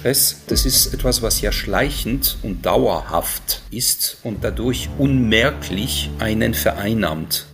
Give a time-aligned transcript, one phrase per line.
[0.00, 7.44] Stress, das ist etwas, was ja schleichend und dauerhaft ist und dadurch unmerklich einen vereinnahmt.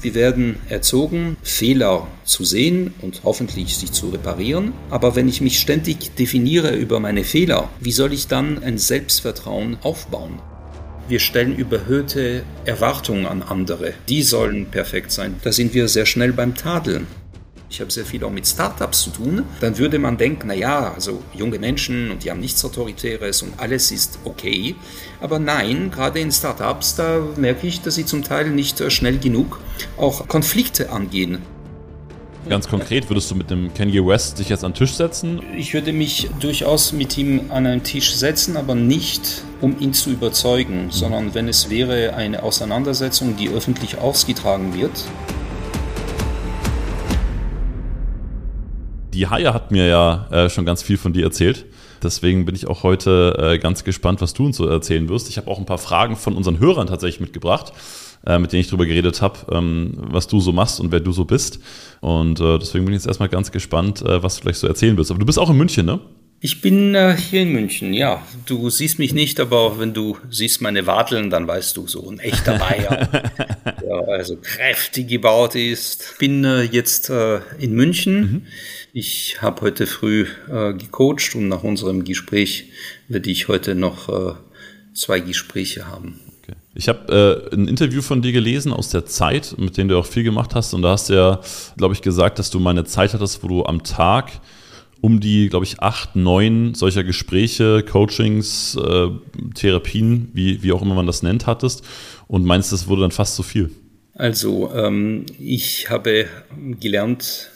[0.00, 4.72] Wir werden erzogen, Fehler zu sehen und hoffentlich sie zu reparieren.
[4.90, 9.78] Aber wenn ich mich ständig definiere über meine Fehler, wie soll ich dann ein Selbstvertrauen
[9.82, 10.40] aufbauen?
[11.06, 13.94] Wir stellen überhöhte Erwartungen an andere.
[14.08, 15.36] Die sollen perfekt sein.
[15.44, 17.06] Da sind wir sehr schnell beim Tadeln
[17.68, 21.22] ich habe sehr viel auch mit Startups zu tun, dann würde man denken, naja, also
[21.34, 24.76] junge Menschen und die haben nichts Autoritäres und alles ist okay.
[25.20, 29.18] Aber nein, gerade in Startups, da merke ich, dass sie zum Teil nicht äh, schnell
[29.18, 29.60] genug
[29.96, 31.38] auch Konflikte angehen.
[32.48, 35.40] Ganz konkret, würdest du mit dem Kanye West dich jetzt an den Tisch setzen?
[35.56, 40.10] Ich würde mich durchaus mit ihm an einen Tisch setzen, aber nicht, um ihn zu
[40.10, 44.92] überzeugen, sondern wenn es wäre eine Auseinandersetzung, die öffentlich ausgetragen wird.
[49.16, 51.64] Die Haya hat mir ja äh, schon ganz viel von dir erzählt.
[52.02, 55.30] Deswegen bin ich auch heute äh, ganz gespannt, was du uns so erzählen wirst.
[55.30, 57.72] Ich habe auch ein paar Fragen von unseren Hörern tatsächlich mitgebracht,
[58.26, 61.12] äh, mit denen ich darüber geredet habe, ähm, was du so machst und wer du
[61.12, 61.60] so bist.
[62.02, 64.98] Und äh, deswegen bin ich jetzt erstmal ganz gespannt, äh, was du vielleicht so erzählen
[64.98, 65.10] wirst.
[65.10, 65.98] Aber du bist auch in München, ne?
[66.40, 68.22] Ich bin äh, hier in München, ja.
[68.44, 72.18] Du siehst mich nicht, aber wenn du siehst meine Wateln, dann weißt du, so ein
[72.18, 73.06] echter Bayer,
[73.82, 76.18] der also kräftig gebaut ist.
[76.18, 78.20] Bin äh, jetzt äh, in München.
[78.20, 78.42] Mhm.
[78.92, 82.70] Ich habe heute früh äh, gecoacht und nach unserem Gespräch
[83.08, 84.34] werde ich heute noch äh,
[84.92, 86.20] zwei Gespräche haben.
[86.42, 86.58] Okay.
[86.74, 90.06] Ich habe äh, ein Interview von dir gelesen aus der Zeit, mit dem du auch
[90.06, 90.74] viel gemacht hast.
[90.74, 91.40] Und da hast du ja,
[91.78, 94.32] glaube ich, gesagt, dass du mal eine Zeit hattest, wo du am Tag
[95.00, 99.08] um die, glaube ich, acht, neun solcher Gespräche, Coachings, äh,
[99.54, 101.84] Therapien, wie, wie auch immer man das nennt, hattest.
[102.28, 103.70] Und meinst, das wurde dann fast zu viel?
[104.14, 106.26] Also, ähm, ich habe
[106.80, 107.50] gelernt,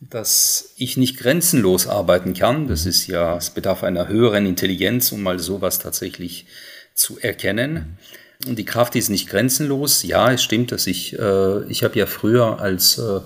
[0.00, 2.68] dass ich nicht grenzenlos arbeiten kann.
[2.68, 6.46] Das ist ja, es bedarf einer höheren Intelligenz, um mal sowas tatsächlich
[6.94, 7.98] zu erkennen.
[8.46, 10.02] Und die Kraft ist nicht grenzenlos.
[10.02, 13.20] Ja, es stimmt, dass ich, äh, ich habe ja früher als äh,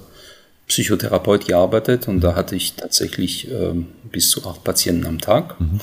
[0.71, 3.75] Psychotherapeut gearbeitet und da hatte ich tatsächlich äh,
[4.13, 5.81] bis zu acht Patienten am Tag, mhm.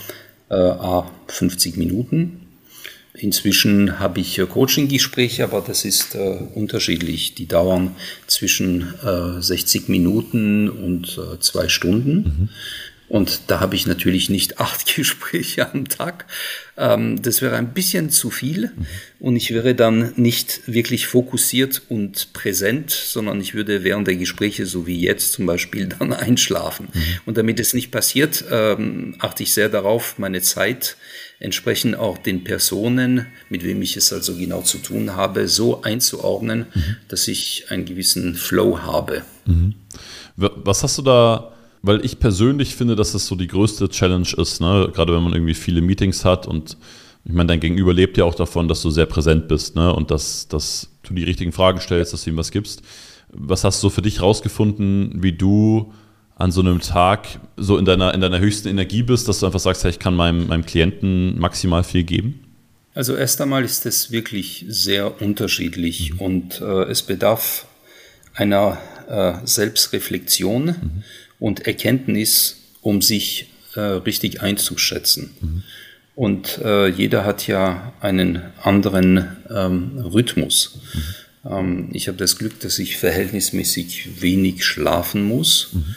[0.49, 0.55] äh,
[1.27, 2.47] 50 Minuten.
[3.13, 7.35] Inzwischen habe ich Coaching-Gespräche, aber das ist äh, unterschiedlich.
[7.35, 7.95] Die dauern
[8.27, 12.15] zwischen äh, 60 Minuten und äh, zwei Stunden.
[12.15, 12.49] Mhm.
[13.09, 16.25] Und da habe ich natürlich nicht acht Gespräche am Tag.
[16.77, 18.71] Ähm, das wäre ein bisschen zu viel.
[18.75, 18.85] Mhm.
[19.19, 24.65] Und ich wäre dann nicht wirklich fokussiert und präsent, sondern ich würde während der Gespräche,
[24.65, 26.89] so wie jetzt zum Beispiel, dann einschlafen.
[26.93, 27.01] Mhm.
[27.25, 30.97] Und damit es nicht passiert, ähm, achte ich sehr darauf, meine Zeit
[31.39, 36.65] entsprechend auch den Personen, mit wem ich es also genau zu tun habe, so einzuordnen,
[36.73, 36.95] mhm.
[37.07, 39.21] dass ich einen gewissen Flow habe.
[39.45, 39.75] Mhm.
[40.35, 41.56] Was hast du da,
[41.87, 44.91] weil ich persönlich finde, dass das so die größte Challenge ist, ne?
[44.93, 46.77] gerade wenn man irgendwie viele Meetings hat und
[47.25, 49.93] ich meine, dein Gegenüber lebt ja auch davon, dass du sehr präsent bist ne?
[49.93, 52.83] und dass, dass du die richtigen Fragen stellst, dass du ihm was gibst.
[53.29, 55.91] Was hast du für dich rausgefunden, wie du
[56.35, 59.59] an so einem Tag so in deiner, in deiner höchsten Energie bist, dass du einfach
[59.59, 62.39] sagst, hey, ich kann meinem, meinem Klienten maximal viel geben?
[62.93, 66.19] Also erst einmal ist es wirklich sehr unterschiedlich mhm.
[66.19, 67.65] und äh, es bedarf
[68.35, 68.77] einer
[69.09, 71.03] äh, Selbstreflexion mhm.
[71.39, 75.35] Und Erkenntnis, um sich äh, richtig einzuschätzen.
[75.39, 75.63] Mhm.
[76.15, 80.79] Und äh, jeder hat ja einen anderen ähm, Rhythmus.
[80.93, 81.51] Mhm.
[81.51, 85.69] Ähm, ich habe das Glück, dass ich verhältnismäßig wenig schlafen muss.
[85.73, 85.95] Mhm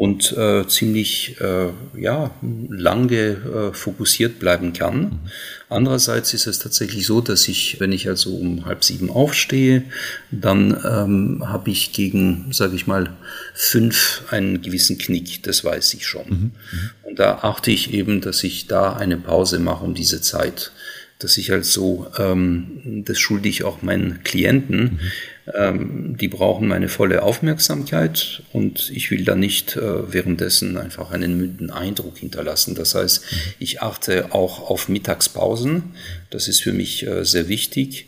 [0.00, 2.30] und äh, ziemlich äh, ja,
[2.70, 4.98] lange äh, fokussiert bleiben kann.
[4.98, 5.18] Mhm.
[5.68, 9.82] Andererseits ist es tatsächlich so, dass ich, wenn ich also um halb sieben aufstehe,
[10.30, 13.14] dann ähm, habe ich gegen, sage ich mal,
[13.52, 16.26] fünf einen gewissen Knick, das weiß ich schon.
[16.28, 16.36] Mhm.
[16.36, 16.90] mhm.
[17.02, 20.72] Und da achte ich eben, dass ich da eine Pause mache um diese Zeit
[21.20, 24.98] dass ich also, ähm, das schulde ich auch meinen Klienten, mhm.
[25.54, 31.36] Ähm, die brauchen meine volle Aufmerksamkeit und ich will da nicht äh, währenddessen einfach einen
[31.36, 32.74] müden Eindruck hinterlassen.
[32.74, 33.24] Das heißt,
[33.58, 35.94] ich achte auch auf Mittagspausen.
[36.30, 38.06] Das ist für mich äh, sehr wichtig.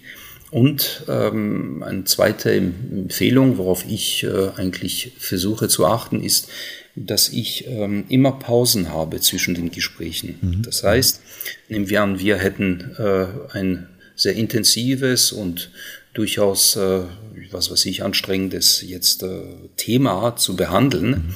[0.51, 6.49] Und ähm, eine zweite Empfehlung, worauf ich äh, eigentlich versuche zu achten, ist,
[6.95, 10.39] dass ich ähm, immer Pausen habe zwischen den Gesprächen.
[10.43, 10.63] Mhm.
[10.63, 11.23] Das heißt,
[11.71, 15.71] nehmen wir an, wir hätten äh, ein sehr intensives und
[16.13, 17.03] durchaus, äh,
[17.51, 19.43] was weiß ich, anstrengendes jetzt äh,
[19.77, 21.09] Thema zu behandeln.
[21.11, 21.35] Mhm.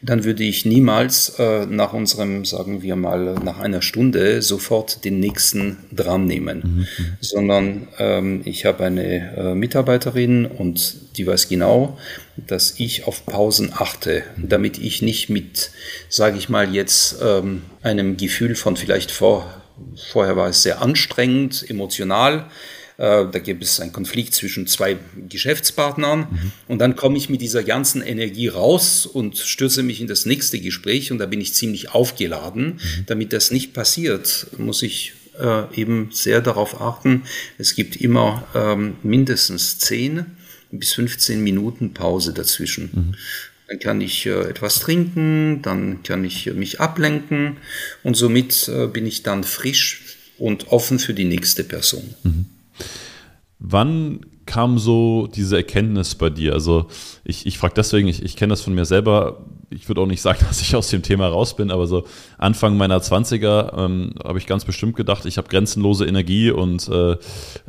[0.00, 5.18] dann würde ich niemals äh, nach unserem, sagen wir mal, nach einer Stunde sofort den
[5.18, 6.86] nächsten dran nehmen, mhm.
[7.20, 11.98] sondern ähm, ich habe eine äh, Mitarbeiterin und die weiß genau,
[12.36, 15.72] dass ich auf Pausen achte, damit ich nicht mit,
[16.08, 19.52] sage ich mal, jetzt ähm, einem Gefühl von vielleicht vor,
[20.12, 22.46] vorher war es sehr anstrengend, emotional,
[22.98, 24.96] da gibt es einen Konflikt zwischen zwei
[25.28, 26.52] Geschäftspartnern mhm.
[26.66, 30.58] und dann komme ich mit dieser ganzen Energie raus und stürze mich in das nächste
[30.58, 32.64] Gespräch und da bin ich ziemlich aufgeladen.
[32.64, 33.06] Mhm.
[33.06, 37.22] Damit das nicht passiert, muss ich äh, eben sehr darauf achten.
[37.56, 40.26] Es gibt immer ähm, mindestens 10
[40.70, 42.90] bis 15 Minuten Pause dazwischen.
[42.92, 43.14] Mhm.
[43.68, 47.58] Dann kann ich äh, etwas trinken, dann kann ich mich ablenken
[48.02, 52.14] und somit äh, bin ich dann frisch und offen für die nächste Person.
[52.22, 52.46] Mhm.
[53.58, 56.54] Wann kam so diese Erkenntnis bei dir?
[56.54, 56.86] Also
[57.24, 60.22] ich, ich frage deswegen, ich, ich kenne das von mir selber, ich würde auch nicht
[60.22, 62.04] sagen, dass ich aus dem Thema raus bin, aber so
[62.38, 67.16] Anfang meiner 20er ähm, habe ich ganz bestimmt gedacht, ich habe grenzenlose Energie und äh,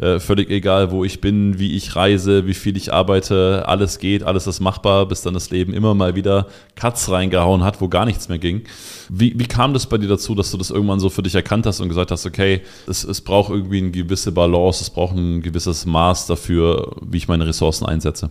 [0.02, 4.24] äh, völlig egal, wo ich bin, wie ich reise, wie viel ich arbeite, alles geht,
[4.24, 8.06] alles ist machbar, bis dann das Leben immer mal wieder Katz reingehauen hat, wo gar
[8.06, 8.64] nichts mehr ging.
[9.10, 11.66] Wie, wie kam das bei dir dazu, dass du das irgendwann so für dich erkannt
[11.66, 15.42] hast und gesagt hast, okay, es, es braucht irgendwie eine gewisse Balance, es braucht ein
[15.42, 18.30] gewisses Maß dafür, wie ich meine Ressourcen einsetze?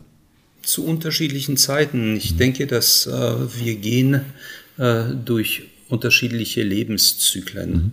[0.63, 2.17] Zu unterschiedlichen Zeiten.
[2.17, 4.21] Ich denke, dass äh, wir gehen
[4.79, 7.71] äh, durch unterschiedliche Lebenszyklen.
[7.71, 7.93] Mhm.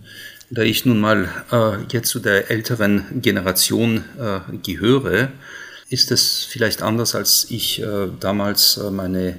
[0.50, 5.30] Da ich nun mal äh, jetzt zu der älteren Generation äh, gehöre,
[5.88, 9.38] ist es vielleicht anders, als ich äh, damals äh, meine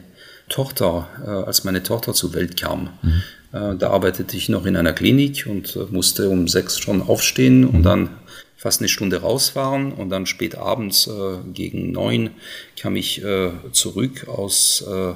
[0.49, 1.09] Tochter,
[1.45, 2.89] als meine Tochter zur Welt kam.
[3.01, 3.79] Mhm.
[3.79, 7.83] Da arbeitete ich noch in einer Klinik und musste um sechs schon aufstehen und mhm.
[7.83, 8.09] dann
[8.57, 12.31] fast eine Stunde rausfahren und dann spät abends äh, gegen neun
[12.79, 15.13] kam ich äh, zurück aus äh,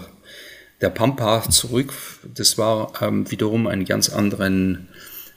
[0.82, 1.94] der Pampa zurück.
[2.24, 4.88] Das war ähm, wiederum einen ganz anderen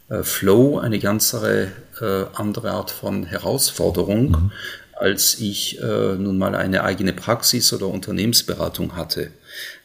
[0.08, 4.52] äh, Flow, eine ganz andere, äh, andere Art von Herausforderung, mhm.
[4.92, 9.30] als ich äh, nun mal eine eigene Praxis oder Unternehmensberatung hatte.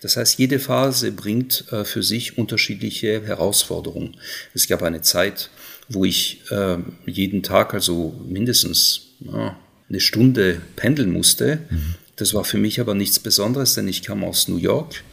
[0.02, 4.18] Das heißt, jede Phase bringt für sich unterschiedliche Herausforderungen.
[4.56, 5.52] Es gab eine Zeit,
[5.90, 9.58] wo ich äh, jeden Tag also mindestens ja,
[9.90, 11.60] eine Stunde pendeln musste.
[11.70, 11.96] Mhm.
[12.16, 15.04] Das war für mich aber nichts Besonderes, denn ich kam aus New York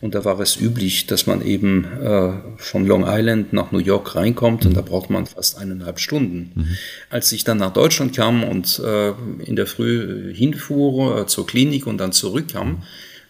[0.00, 4.14] und da war es üblich, dass man eben äh, von Long Island nach New York
[4.14, 4.70] reinkommt mhm.
[4.70, 6.52] und da braucht man fast eineinhalb Stunden.
[6.54, 6.76] Mhm.
[7.08, 9.10] Als ich dann nach Deutschland kam und äh,
[9.44, 12.82] in der Früh hinfuhr äh, zur Klinik und dann zurückkam,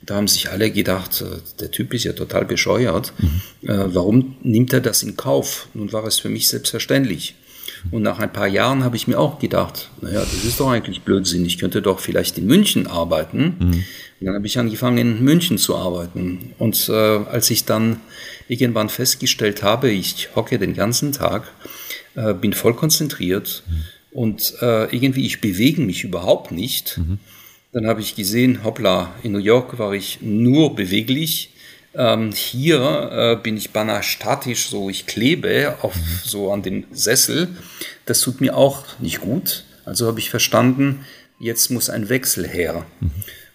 [0.07, 3.13] da haben sich alle gedacht, äh, der Typ ist ja total bescheuert.
[3.19, 3.69] Mhm.
[3.69, 5.69] Äh, warum nimmt er das in Kauf?
[5.75, 7.35] Nun war es für mich selbstverständlich.
[7.91, 11.03] Und nach ein paar Jahren habe ich mir auch gedacht, naja, das ist doch eigentlich
[11.03, 11.45] Blödsinn.
[11.45, 13.57] Ich könnte doch vielleicht in München arbeiten.
[13.59, 13.85] Mhm.
[14.21, 16.55] Und dann habe ich angefangen, in München zu arbeiten.
[16.59, 18.01] Und äh, als ich dann
[18.49, 21.53] irgendwann festgestellt habe, ich hocke den ganzen Tag,
[22.15, 23.83] äh, bin voll konzentriert mhm.
[24.11, 26.99] und äh, irgendwie ich bewege mich überhaupt nicht.
[26.99, 27.19] Mhm
[27.77, 31.53] dann habe ich gesehen, hoppla, in New York war ich nur beweglich.
[31.95, 35.95] Ähm, hier äh, bin ich beinahe statisch, so ich klebe auf,
[36.25, 37.49] so an den Sessel.
[38.07, 39.65] Das tut mir auch nicht gut.
[39.85, 41.05] Also habe ich verstanden,
[41.39, 42.87] jetzt muss ein Wechsel her.
[43.01, 43.11] Mhm.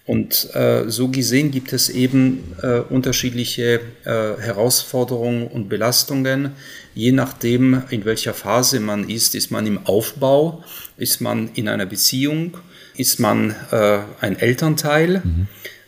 [0.05, 6.51] Und äh, so gesehen gibt es eben äh, unterschiedliche äh, Herausforderungen und Belastungen.
[6.93, 10.63] Je nachdem, in welcher Phase man ist, ist man im Aufbau,
[10.97, 12.59] ist man in einer Beziehung
[12.95, 15.21] ist man äh, ein Elternteil?
[15.23, 15.47] Mhm.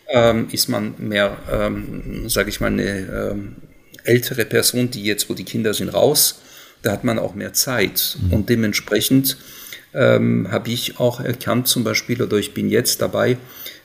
[0.09, 3.55] Ähm, ist man mehr, ähm, sage ich mal, eine ähm,
[4.03, 6.41] ältere Person, die jetzt, wo die Kinder sind, raus?
[6.81, 8.17] Da hat man auch mehr Zeit.
[8.21, 8.33] Mhm.
[8.33, 9.37] Und dementsprechend
[9.93, 13.37] ähm, habe ich auch erkannt, zum Beispiel, oder ich bin jetzt dabei,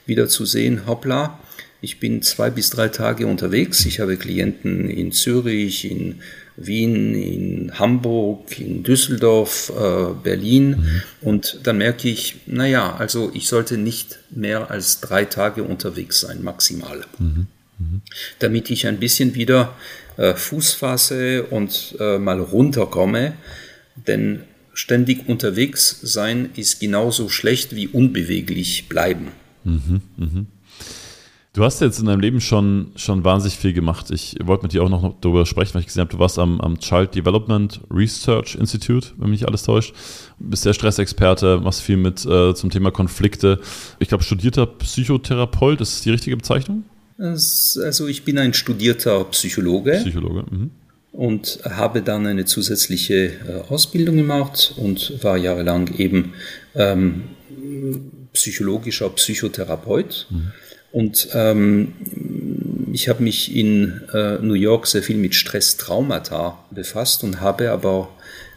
[0.05, 1.39] wieder zu sehen, hoppla,
[1.81, 3.85] ich bin zwei bis drei Tage unterwegs.
[3.85, 6.21] Ich habe Klienten in Zürich, in
[6.61, 10.69] Wien, in Hamburg, in Düsseldorf, äh, Berlin.
[10.69, 11.01] Mhm.
[11.21, 16.43] Und dann merke ich, naja, also ich sollte nicht mehr als drei Tage unterwegs sein,
[16.43, 17.01] maximal.
[17.17, 17.47] Mhm.
[17.77, 18.01] Mhm.
[18.39, 19.75] Damit ich ein bisschen wieder
[20.17, 23.33] äh, Fuß fasse und äh, mal runterkomme.
[24.07, 24.41] Denn
[24.73, 29.29] ständig unterwegs sein ist genauso schlecht wie unbeweglich bleiben.
[29.63, 30.47] Mhm.
[31.59, 34.11] Du hast jetzt in deinem Leben schon, schon wahnsinnig viel gemacht.
[34.11, 36.61] Ich wollte mit dir auch noch darüber sprechen, weil ich gesehen habe, du warst am,
[36.61, 39.93] am Child Development Research Institute, wenn mich nicht alles täuscht.
[40.39, 43.59] Du bist der Stressexperte, machst viel mit äh, zum Thema Konflikte.
[43.99, 46.85] Ich glaube, studierter Psychotherapeut, ist das die richtige Bezeichnung?
[47.17, 49.99] Also ich bin ein studierter Psychologe.
[50.01, 50.45] Psychologe.
[50.49, 50.71] Mhm.
[51.11, 56.35] Und habe dann eine zusätzliche äh, Ausbildung gemacht und war jahrelang eben
[56.73, 57.23] ähm,
[58.31, 60.27] psychologischer Psychotherapeut.
[60.29, 60.53] Mhm
[60.91, 61.93] und ähm,
[62.93, 68.09] ich habe mich in äh, New York sehr viel mit Stresstraumata befasst und habe aber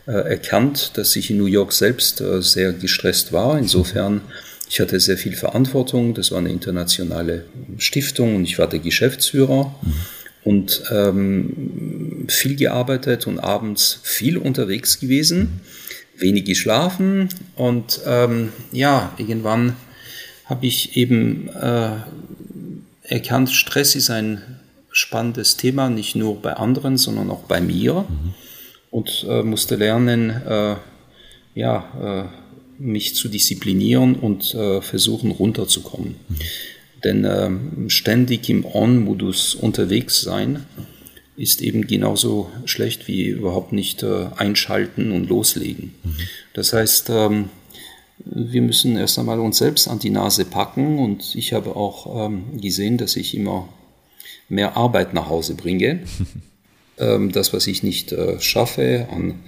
[0.07, 3.59] äh, erkannt, dass ich in New York selbst äh, sehr gestresst war.
[3.59, 4.23] Insofern,
[4.69, 6.15] ich hatte sehr viel Verantwortung.
[6.15, 7.45] Das war eine internationale
[7.79, 9.75] Stiftung und ich war der Geschäftsführer.
[9.83, 9.93] Mhm.
[10.45, 15.61] Und ähm, viel gearbeitet und abends viel unterwegs gewesen,
[16.17, 19.77] wenig geschlafen und ähm, ja, irgendwann
[20.53, 21.93] habe ich eben äh,
[23.05, 24.43] erkannt, Stress ist ein
[24.91, 28.05] spannendes Thema, nicht nur bei anderen, sondern auch bei mir.
[28.07, 28.35] Mhm.
[28.91, 30.77] Und äh, musste lernen, äh,
[31.55, 36.17] ja, äh, mich zu disziplinieren und äh, versuchen runterzukommen.
[36.29, 36.37] Mhm.
[37.03, 40.67] Denn ähm, ständig im On-Modus unterwegs sein
[41.35, 45.95] ist eben genauso schlecht wie überhaupt nicht äh, einschalten und loslegen.
[46.05, 46.17] Mhm.
[46.53, 47.49] Das heißt, ähm,
[48.25, 52.61] wir müssen erst einmal uns selbst an die Nase packen und ich habe auch ähm,
[52.61, 53.69] gesehen, dass ich immer
[54.49, 56.01] mehr Arbeit nach Hause bringe.
[56.99, 59.41] ähm, das, was ich nicht äh, schaffe, an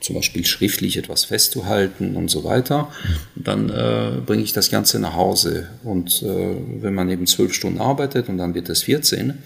[0.00, 2.92] zum Beispiel schriftlich etwas festzuhalten und so weiter,
[3.34, 5.70] dann äh, bringe ich das Ganze nach Hause.
[5.82, 9.38] Und äh, wenn man eben zwölf Stunden arbeitet und dann wird es 14,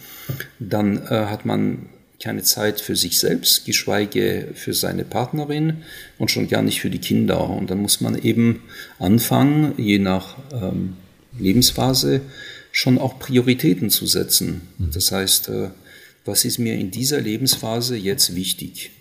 [0.58, 1.88] dann äh, hat man
[2.22, 5.78] keine Zeit für sich selbst, geschweige für seine Partnerin
[6.18, 7.50] und schon gar nicht für die Kinder.
[7.50, 8.62] Und dann muss man eben
[9.00, 10.94] anfangen, je nach ähm,
[11.36, 12.20] Lebensphase,
[12.70, 14.62] schon auch Prioritäten zu setzen.
[14.78, 14.90] Mhm.
[14.94, 15.70] Das heißt, äh,
[16.24, 18.92] was ist mir in dieser Lebensphase jetzt wichtig?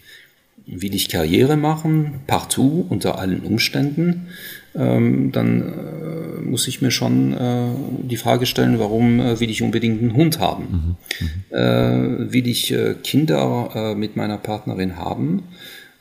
[0.65, 4.29] Will ich Karriere machen, partout, unter allen Umständen?
[4.75, 7.69] Ähm, dann äh, muss ich mir schon äh,
[8.03, 10.97] die Frage stellen, warum äh, will ich unbedingt einen Hund haben?
[11.19, 11.27] Mhm.
[11.27, 11.57] Mhm.
[11.57, 15.43] Äh, will ich äh, Kinder äh, mit meiner Partnerin haben?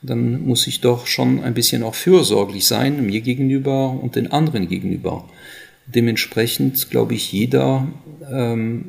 [0.03, 4.69] Dann muss ich doch schon ein bisschen auch fürsorglich sein, mir gegenüber und den anderen
[4.69, 5.29] gegenüber.
[5.87, 7.87] Dementsprechend glaube ich, jeder
[8.31, 8.85] ähm,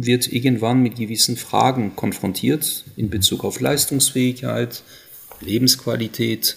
[0.00, 4.82] wird irgendwann mit gewissen Fragen konfrontiert in Bezug auf Leistungsfähigkeit,
[5.40, 6.56] Lebensqualität,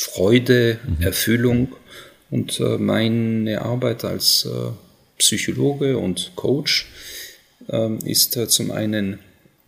[0.00, 1.02] Freude, mhm.
[1.02, 1.76] Erfüllung.
[2.30, 4.70] Und äh, meine Arbeit als äh,
[5.18, 6.86] Psychologe und Coach
[7.68, 9.18] äh, ist zum einen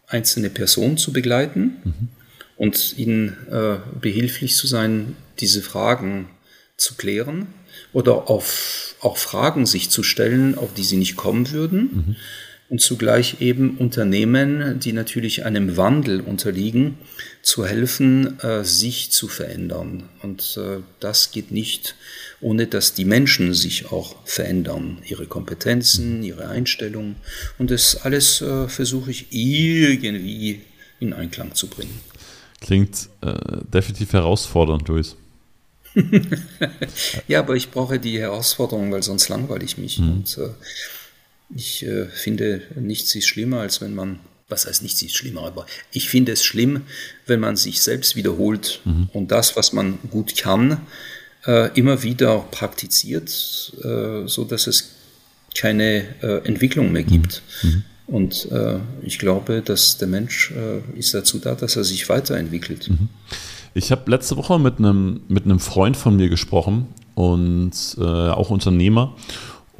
[0.07, 2.09] einzelne Personen zu begleiten mhm.
[2.57, 6.29] und ihnen äh, behilflich zu sein, diese Fragen
[6.77, 7.49] zu klären
[7.93, 11.91] oder auf, auch Fragen sich zu stellen, auf die sie nicht kommen würden.
[11.93, 12.17] Mhm
[12.73, 16.95] und zugleich eben Unternehmen, die natürlich einem Wandel unterliegen,
[17.43, 20.09] zu helfen, äh, sich zu verändern.
[20.23, 21.97] Und äh, das geht nicht,
[22.41, 27.17] ohne dass die Menschen sich auch verändern, ihre Kompetenzen, ihre Einstellungen.
[27.59, 30.63] Und das alles äh, versuche ich irgendwie
[31.01, 32.01] in Einklang zu bringen.
[32.61, 33.35] Klingt äh,
[33.73, 35.17] definitiv herausfordernd, Luis.
[37.29, 39.99] ja, aber ich brauche die Herausforderung, weil sonst langweile ich mich.
[39.99, 40.13] Mhm.
[40.13, 40.51] Und äh,
[41.55, 45.67] ich äh, finde, nichts ist schlimmer, als wenn man, was heißt nichts ist schlimmer, aber
[45.93, 46.83] ich finde es schlimm,
[47.27, 49.09] wenn man sich selbst wiederholt mhm.
[49.13, 50.83] und das, was man gut kann,
[51.47, 54.91] äh, immer wieder praktiziert, äh, so dass es
[55.55, 57.43] keine äh, Entwicklung mehr gibt.
[57.63, 57.71] Mhm.
[57.71, 57.83] mhm.
[58.05, 62.91] Und äh, ich glaube, dass der Mensch äh, ist dazu da, dass er sich weiterentwickelt.
[62.91, 63.09] Mhm.
[63.73, 69.17] Ich habe letzte Woche mit einem mit einem Freund von mir gesprochen und auch Unternehmer.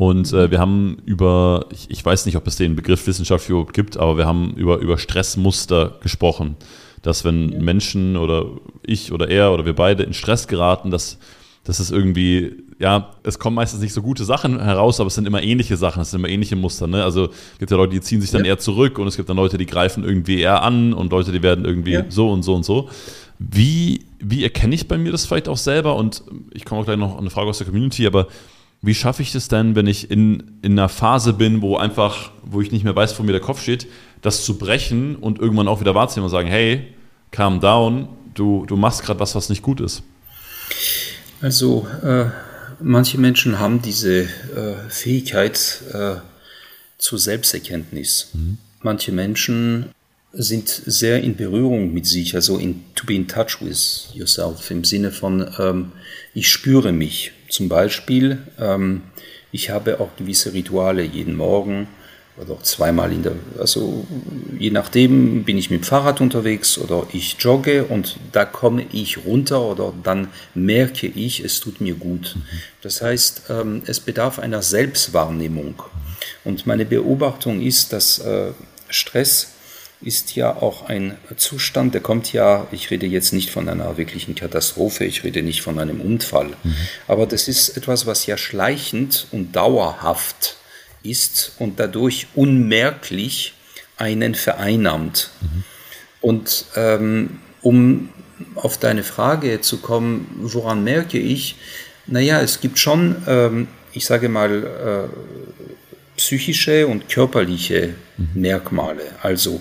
[0.03, 3.73] Und äh, wir haben über, ich, ich, weiß nicht, ob es den Begriff Wissenschaft überhaupt
[3.73, 6.57] gibt, aber wir haben über, über Stressmuster gesprochen.
[7.03, 7.63] Dass wenn.
[7.65, 8.47] Menschen oder
[8.85, 11.19] ich oder er oder wir beide in Stress geraten, dass,
[11.63, 15.25] dass es irgendwie, ja, es kommen meistens nicht so gute Sachen heraus, aber es sind
[15.25, 16.89] immer ähnliche Sachen, es sind immer ähnliche Muster.
[16.89, 17.05] Ne?
[17.05, 18.51] Also es gibt ja Leute, die ziehen sich dann ja.
[18.51, 21.45] eher zurück und es gibt dann Leute, die greifen irgendwie eher an und Leute, die
[21.45, 22.05] werden irgendwie ja.
[22.09, 22.89] so und so und so.
[23.39, 25.95] Wie, wie erkenne ich bei mir das vielleicht auch selber?
[25.95, 28.27] Und ich komme auch gleich noch an eine Frage aus der Community, aber
[28.83, 32.61] wie schaffe ich das denn, wenn ich in, in einer Phase bin, wo einfach, wo
[32.61, 33.87] ich nicht mehr weiß, wo mir der Kopf steht,
[34.23, 36.89] das zu brechen und irgendwann auch wieder wahrzunehmen und sagen, hey,
[37.31, 40.03] calm down, du, du machst gerade was, was nicht gut ist?
[41.41, 42.27] Also, äh,
[42.81, 44.29] manche Menschen haben diese äh,
[44.89, 46.17] Fähigkeit äh,
[46.99, 48.31] zur Selbsterkenntnis.
[48.33, 48.59] Mhm.
[48.81, 49.91] Manche Menschen
[50.33, 54.83] sind sehr in Berührung mit sich, also in, to be in touch with yourself, im
[54.83, 55.93] Sinne von, ähm,
[56.35, 57.33] ich spüre mich.
[57.53, 59.03] Zum Beispiel, ähm,
[59.51, 61.87] ich habe auch gewisse Rituale jeden Morgen
[62.39, 64.07] oder auch zweimal in der, also
[64.59, 69.27] je nachdem bin ich mit dem Fahrrad unterwegs oder ich jogge und da komme ich
[69.27, 72.37] runter oder dann merke ich, es tut mir gut.
[72.81, 75.75] Das heißt, ähm, es bedarf einer Selbstwahrnehmung.
[76.45, 78.53] Und meine Beobachtung ist, dass äh,
[78.89, 79.52] Stress
[80.05, 84.35] ist ja auch ein Zustand, der kommt ja, ich rede jetzt nicht von einer wirklichen
[84.35, 86.77] Katastrophe, ich rede nicht von einem Unfall, mhm.
[87.09, 90.57] aber das ist etwas, was ja schleichend und dauerhaft
[91.03, 93.55] ist und dadurch unmerklich
[93.97, 95.31] einen vereinnahmt.
[95.41, 95.65] Mhm.
[96.21, 98.09] Und ähm, um
[98.55, 101.57] auf deine Frage zu kommen, woran merke ich,
[102.07, 105.17] naja, es gibt schon, ähm, ich sage mal, äh,
[106.17, 108.29] psychische und körperliche mhm.
[108.35, 109.03] Merkmale.
[109.23, 109.61] Also,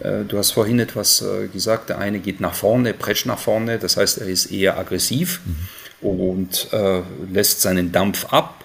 [0.00, 3.96] du hast vorhin etwas äh, gesagt, der eine geht nach vorne, prescht nach vorne, das
[3.96, 6.08] heißt, er ist eher aggressiv mhm.
[6.08, 8.64] und äh, lässt seinen Dampf ab.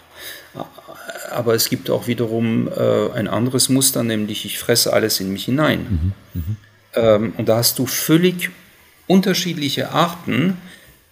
[1.32, 5.46] Aber es gibt auch wiederum äh, ein anderes Muster, nämlich ich fresse alles in mich
[5.46, 6.14] hinein.
[6.34, 6.40] Mhm.
[6.42, 6.58] Mhm.
[6.94, 8.52] Ähm, und da hast du völlig
[9.08, 10.58] unterschiedliche Arten,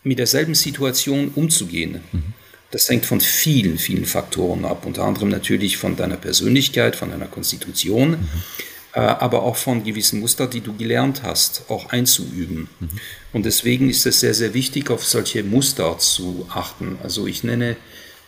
[0.04, 2.02] mit derselben Situation umzugehen.
[2.12, 2.34] Mhm.
[2.72, 7.28] Das hängt von vielen, vielen Faktoren ab, unter anderem natürlich von deiner Persönlichkeit, von deiner
[7.28, 8.18] Konstitution, mhm.
[8.18, 12.70] äh, aber auch von gewissen Mustern, die du gelernt hast, auch einzuüben.
[12.80, 12.90] Mhm.
[13.34, 16.98] Und deswegen ist es sehr, sehr wichtig, auf solche Muster zu achten.
[17.02, 17.76] Also ich nenne,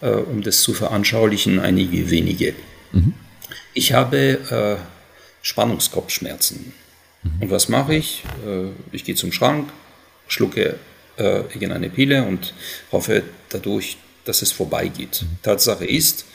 [0.01, 2.55] äh, um das zu veranschaulichen, einige wenige.
[2.91, 3.13] Mhm.
[3.73, 4.77] Ich habe äh,
[5.41, 6.73] Spannungskopfschmerzen.
[7.21, 7.41] Mhm.
[7.41, 8.23] Und was mache ich?
[8.45, 9.69] Äh, ich gehe zum Schrank,
[10.27, 10.79] schlucke
[11.17, 12.53] äh, irgendeine Pille und
[12.91, 15.21] hoffe dadurch, dass es vorbeigeht.
[15.21, 15.37] Mhm.
[15.43, 16.25] Tatsache ist,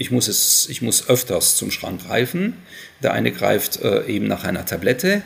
[0.00, 2.54] ich muss, es, ich muss öfters zum Schrank greifen.
[3.02, 5.22] Der eine greift äh, eben nach einer Tablette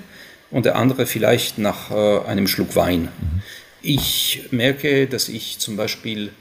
[0.50, 3.09] und der andere vielleicht nach äh, einem Schluck Wein.
[3.83, 6.33] Ich merke, dass ich zum Beispiel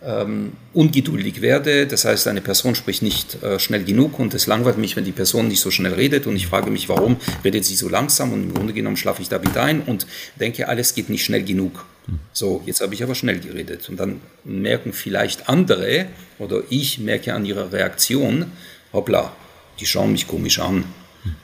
[0.00, 1.88] ähm, ungeduldig werde.
[1.88, 5.10] Das heißt, eine Person spricht nicht äh, schnell genug und es langweilt mich, wenn die
[5.10, 8.44] Person nicht so schnell redet und ich frage mich, warum redet sie so langsam und
[8.44, 10.06] im Grunde genommen schlafe ich da wieder ein und
[10.38, 11.84] denke, alles geht nicht schnell genug.
[12.32, 16.06] So, jetzt habe ich aber schnell geredet und dann merken vielleicht andere
[16.38, 18.50] oder ich merke an ihrer Reaktion,
[18.92, 19.32] hoppla,
[19.78, 20.84] die schauen mich komisch an.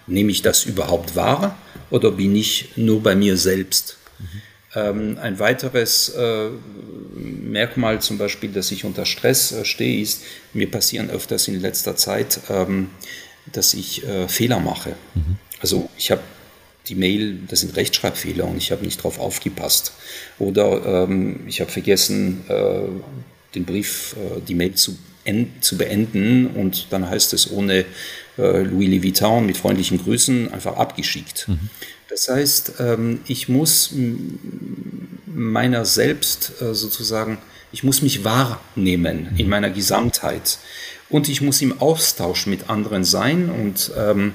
[0.07, 1.57] Nehme ich das überhaupt wahr
[1.91, 3.99] oder bin ich nur bei mir selbst?
[4.19, 4.27] Mhm.
[4.75, 6.49] Ähm, ein weiteres äh,
[7.15, 11.97] Merkmal zum Beispiel, dass ich unter Stress äh, stehe, ist, mir passieren öfters in letzter
[11.97, 12.91] Zeit, ähm,
[13.53, 14.91] dass ich äh, Fehler mache.
[15.15, 15.39] Mhm.
[15.61, 16.21] Also ich habe
[16.89, 19.93] die Mail, das sind Rechtschreibfehler und ich habe nicht darauf aufgepasst.
[20.39, 22.83] Oder ähm, ich habe vergessen, äh,
[23.55, 24.97] den Brief, äh, die Mail zu,
[25.61, 27.85] zu, beenden und dann heißt es ohne
[28.39, 31.49] äh, Louis Leviton mit freundlichen Grüßen einfach abgeschickt.
[31.49, 31.71] Mhm.
[32.09, 33.93] Das heißt, ähm, ich muss
[35.27, 37.39] meiner selbst äh, sozusagen,
[37.71, 39.51] ich muss mich wahrnehmen in mhm.
[39.51, 40.59] meiner Gesamtheit
[41.11, 44.35] und ich muss im Austausch mit anderen sein und ähm,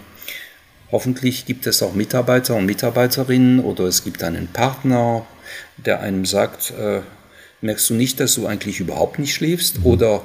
[0.93, 5.25] hoffentlich gibt es auch Mitarbeiter und Mitarbeiterinnen oder es gibt einen Partner,
[5.77, 7.01] der einem sagt, äh,
[7.62, 9.86] merkst du nicht, dass du eigentlich überhaupt nicht schläfst mhm.
[9.88, 10.23] oder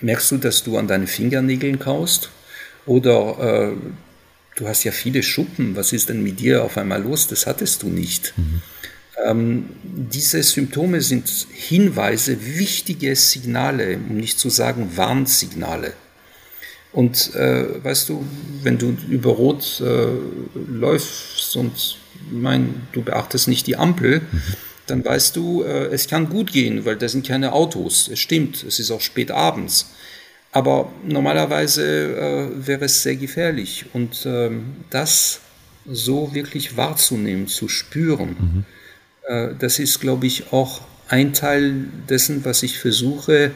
[0.00, 2.30] merkst du, dass du an deinen Fingernägeln kaust
[2.86, 3.76] oder äh,
[4.54, 7.26] du hast ja viele Schuppen, was ist denn mit dir auf einmal los?
[7.26, 8.34] Das hattest du nicht.
[8.36, 8.62] Mhm.
[9.26, 15.92] Ähm, diese Symptome sind Hinweise, wichtige Signale, um nicht zu sagen Warnsignale.
[16.98, 18.26] Und äh, weißt du,
[18.64, 20.08] wenn du über Rot äh,
[20.68, 21.96] läufst und
[22.28, 24.22] mein, du beachtest nicht die Ampel,
[24.88, 28.08] dann weißt du, äh, es kann gut gehen, weil da sind keine Autos.
[28.08, 29.92] Es stimmt, es ist auch spät abends.
[30.50, 33.84] Aber normalerweise äh, wäre es sehr gefährlich.
[33.92, 35.38] Und ähm, das
[35.86, 38.64] so wirklich wahrzunehmen, zu spüren, mhm.
[39.28, 43.50] äh, das ist, glaube ich, auch ein Teil dessen, was ich versuche, äh,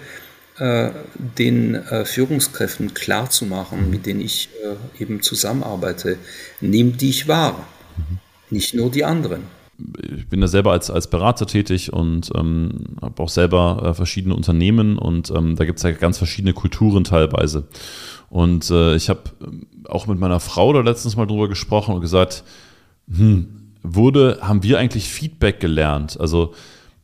[1.39, 3.91] den äh, Führungskräften klarzumachen, mhm.
[3.91, 6.19] mit denen ich äh, eben zusammenarbeite.
[6.61, 8.19] Nimm dich wahr, mhm.
[8.51, 9.43] nicht nur die anderen
[10.17, 14.35] ich bin da selber als, als Berater tätig und ähm, habe auch selber äh, verschiedene
[14.35, 17.65] Unternehmen und ähm, da gibt es ja ganz verschiedene Kulturen teilweise.
[18.29, 22.01] Und äh, ich habe ähm, auch mit meiner Frau da letztens mal drüber gesprochen und
[22.01, 22.45] gesagt,
[23.09, 23.49] hm,
[23.83, 26.19] wurde, haben wir eigentlich Feedback gelernt?
[26.21, 26.55] Also,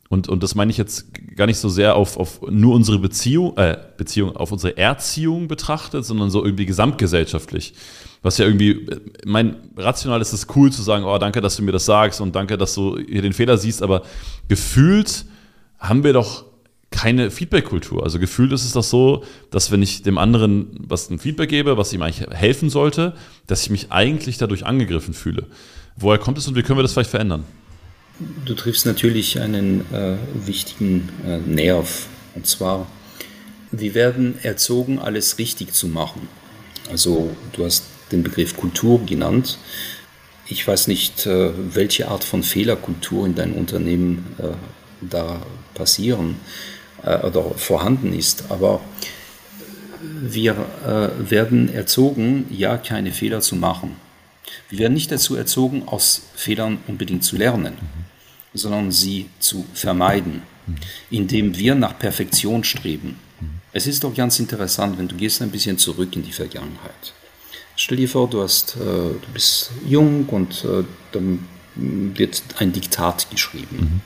[0.09, 3.55] und, und das meine ich jetzt gar nicht so sehr auf, auf nur unsere Beziehung,
[3.57, 7.75] äh, Beziehung, auf unsere Erziehung betrachtet, sondern so irgendwie gesamtgesellschaftlich.
[8.23, 8.87] Was ja irgendwie,
[9.23, 12.35] mein rational ist es cool zu sagen, oh, danke, dass du mir das sagst und
[12.35, 14.01] danke, dass du hier den Fehler siehst, aber
[14.47, 15.25] gefühlt
[15.77, 16.45] haben wir doch
[16.89, 18.03] keine Feedback-Kultur.
[18.03, 21.77] Also gefühlt ist es doch so, dass wenn ich dem anderen was ein Feedback gebe,
[21.77, 23.13] was ihm eigentlich helfen sollte,
[23.45, 25.45] dass ich mich eigentlich dadurch angegriffen fühle.
[25.95, 27.43] Woher kommt es und wie können wir das vielleicht verändern?
[28.45, 32.07] Du triffst natürlich einen äh, wichtigen äh, Nerv.
[32.35, 32.87] Und zwar,
[33.71, 36.27] wir werden erzogen, alles richtig zu machen.
[36.89, 39.57] Also du hast den Begriff Kultur genannt.
[40.47, 44.47] Ich weiß nicht, äh, welche Art von Fehlerkultur in deinem Unternehmen äh,
[45.01, 45.41] da
[45.75, 46.35] passieren
[47.03, 48.81] äh, oder vorhanden ist, aber
[50.01, 50.55] wir
[51.29, 53.97] werden erzogen, ja, keine Fehler zu machen.
[54.69, 57.73] Wir werden nicht dazu erzogen, aus Fehlern unbedingt zu lernen,
[58.53, 60.41] sondern sie zu vermeiden,
[61.09, 63.17] indem wir nach Perfektion streben.
[63.71, 67.13] Es ist doch ganz interessant, wenn du gehst ein bisschen zurück in die Vergangenheit.
[67.75, 73.29] Stell dir vor, du, hast, äh, du bist jung und äh, dann wird ein Diktat
[73.29, 74.01] geschrieben.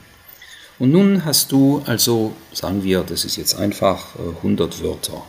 [0.78, 5.22] Und nun hast du also, sagen wir, das ist jetzt einfach äh, 100 Wörter.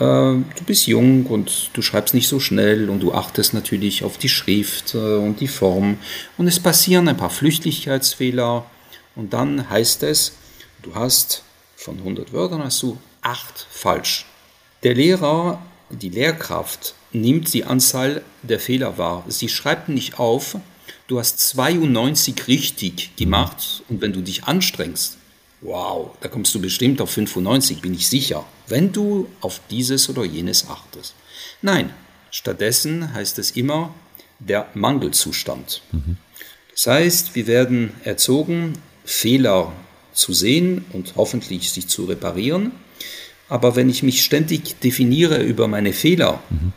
[0.00, 4.16] Äh, du bist jung und du schreibst nicht so schnell und du achtest natürlich auf
[4.16, 5.98] die Schrift äh, und die Form.
[6.38, 8.64] Und es passieren ein paar Flüchtigkeitsfehler.
[9.14, 10.32] Und dann heißt es,
[10.82, 11.42] du hast
[11.76, 14.24] von 100 Wörtern hast du acht falsch.
[14.82, 15.60] Der Lehrer,
[15.90, 19.24] die Lehrkraft, nimmt die Anzahl der Fehler wahr.
[19.28, 20.56] Sie schreibt nicht auf,
[21.08, 25.18] du hast 92 richtig gemacht und wenn du dich anstrengst,
[25.60, 30.24] wow, da kommst du bestimmt auf 95, bin ich sicher, wenn du auf dieses oder
[30.24, 31.14] jenes achtest.
[31.62, 31.92] Nein,
[32.30, 33.94] stattdessen heißt es immer
[34.38, 35.82] der Mangelzustand.
[35.92, 36.16] Mhm.
[36.72, 39.72] Das heißt, wir werden erzogen, Fehler
[40.12, 42.72] zu sehen und hoffentlich sich zu reparieren.
[43.48, 46.72] Aber wenn ich mich ständig definiere über meine Fehler, mhm.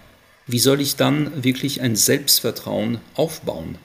[0.48, 3.78] wie soll ich dann wirklich ein Selbstvertrauen aufbauen?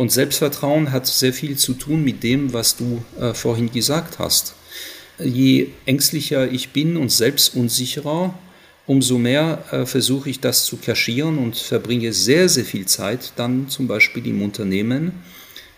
[0.00, 4.54] Und Selbstvertrauen hat sehr viel zu tun mit dem, was du äh, vorhin gesagt hast.
[5.22, 8.32] Je ängstlicher ich bin und selbstunsicherer,
[8.86, 13.68] umso mehr äh, versuche ich das zu kaschieren und verbringe sehr, sehr viel Zeit dann
[13.68, 15.12] zum Beispiel im Unternehmen,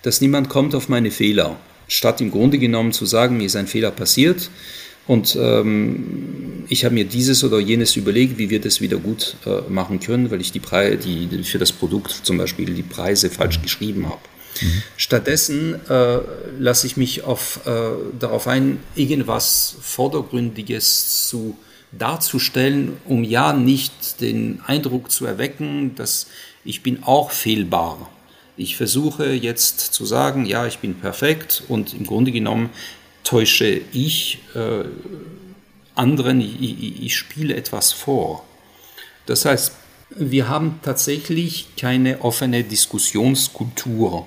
[0.02, 1.56] dass niemand kommt auf meine Fehler
[1.88, 4.50] statt im Grunde genommen zu sagen, mir ist ein Fehler passiert
[5.06, 9.68] und ähm, ich habe mir dieses oder jenes überlegt, wie wir das wieder gut äh,
[9.68, 13.28] machen können, weil ich die, Preise, die, die für das Produkt zum Beispiel die Preise
[13.28, 14.20] falsch geschrieben habe.
[14.60, 14.82] Mhm.
[14.96, 16.18] Stattdessen äh,
[16.58, 17.70] lasse ich mich auf, äh,
[18.18, 21.56] darauf ein, irgendwas Vordergründiges zu
[21.90, 26.28] darzustellen, um ja nicht den Eindruck zu erwecken, dass
[26.64, 28.08] ich bin auch fehlbar.
[28.56, 32.70] Ich versuche jetzt zu sagen, ja, ich bin perfekt und im Grunde genommen
[33.24, 34.84] täusche ich äh,
[35.94, 38.44] anderen, ich, ich spiele etwas vor.
[39.26, 39.72] Das heißt,
[40.16, 44.26] wir haben tatsächlich keine offene Diskussionskultur.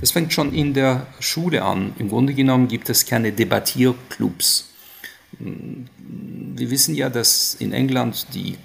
[0.00, 1.94] Das fängt schon in der Schule an.
[1.98, 4.68] Im Grunde genommen gibt es keine Debattierclubs.
[5.38, 8.56] Wir wissen ja, dass in England, die,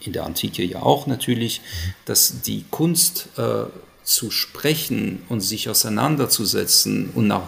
[0.00, 1.60] in der Antike ja auch natürlich,
[2.06, 3.64] dass die Kunst äh,
[4.02, 7.42] zu sprechen und sich auseinanderzusetzen und nach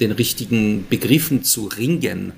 [0.00, 2.32] den richtigen Begriffen zu ringen,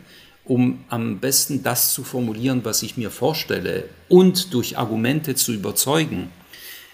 [0.44, 6.30] um am besten das zu formulieren, was ich mir vorstelle und durch Argumente zu überzeugen.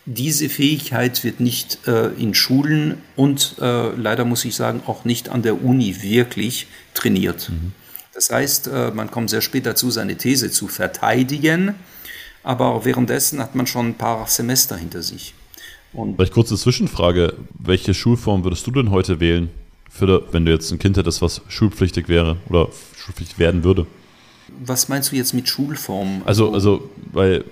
[0.06, 5.30] Diese Fähigkeit wird nicht äh, in Schulen und äh, leider muss ich sagen auch nicht
[5.30, 7.48] an der Uni wirklich trainiert.
[7.48, 7.72] Mhm.
[8.12, 11.74] Das heißt, äh, man kommt sehr spät dazu, seine These zu verteidigen,
[12.42, 15.34] aber währenddessen hat man schon ein paar Semester hinter sich.
[15.94, 17.34] Und Vielleicht kurze Zwischenfrage.
[17.58, 19.48] Welche Schulform würdest du denn heute wählen,
[19.94, 23.86] für, wenn du jetzt ein Kind hättest, was schulpflichtig wäre oder schulpflichtig werden würde?
[24.66, 26.22] Was meinst du jetzt mit Schulform?
[26.26, 27.44] Also, also, weil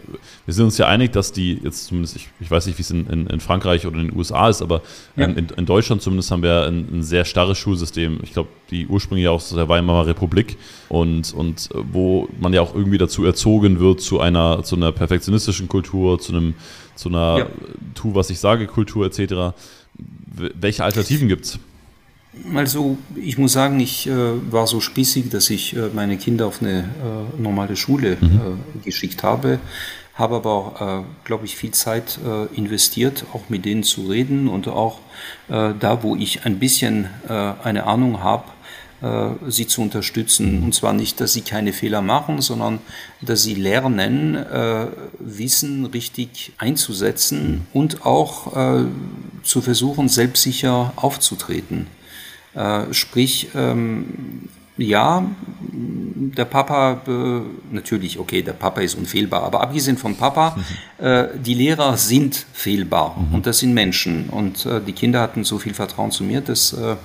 [0.45, 2.91] wir sind uns ja einig, dass die jetzt zumindest, ich, ich weiß nicht, wie es
[2.91, 4.83] in, in, in, Frankreich oder in den USA ist, aber
[5.17, 5.27] ja.
[5.27, 8.19] in, in, Deutschland zumindest haben wir ein, ein sehr starres Schulsystem.
[8.25, 12.75] Ich glaube, die ursprünglich auch aus der Weimarer Republik und, und wo man ja auch
[12.75, 16.55] irgendwie dazu erzogen wird zu einer, zu einer perfektionistischen Kultur, zu einem,
[16.97, 17.47] zu einer ja.
[17.95, 19.57] Tu, was ich sage, Kultur etc.
[20.35, 21.59] Welche Alternativen gibt es?
[22.55, 24.13] Also ich muss sagen, ich äh,
[24.51, 28.41] war so spießig, dass ich äh, meine Kinder auf eine äh, normale Schule mhm.
[28.81, 29.59] Äh, geschickt habe,
[30.15, 34.69] habe aber, äh, glaube ich, viel Zeit äh, investiert, auch mit denen zu reden und
[34.69, 34.99] auch
[35.49, 38.45] da, wo ich ein bisschen eine Ahnung habe,
[39.49, 40.63] sie zu unterstützen.
[40.65, 42.81] Und zwar nicht, dass sie keine Fehler machen, sondern
[43.21, 44.37] dass sie lernen,
[45.19, 47.61] Wissen richtig einzusetzen mhm.
[47.73, 48.53] und auch
[49.45, 51.87] zu versuchen, selbstsicher aufzutreten.
[52.55, 55.27] Äh, sprich, ähm, ja,
[55.61, 61.05] der Papa, äh, natürlich, okay, der Papa ist unfehlbar, aber abgesehen von Papa, mhm.
[61.05, 63.35] äh, die Lehrer sind fehlbar mhm.
[63.35, 64.31] und das sind Menschen.
[64.31, 66.97] Und äh, die Kinder hatten so viel Vertrauen zu mir, dass äh,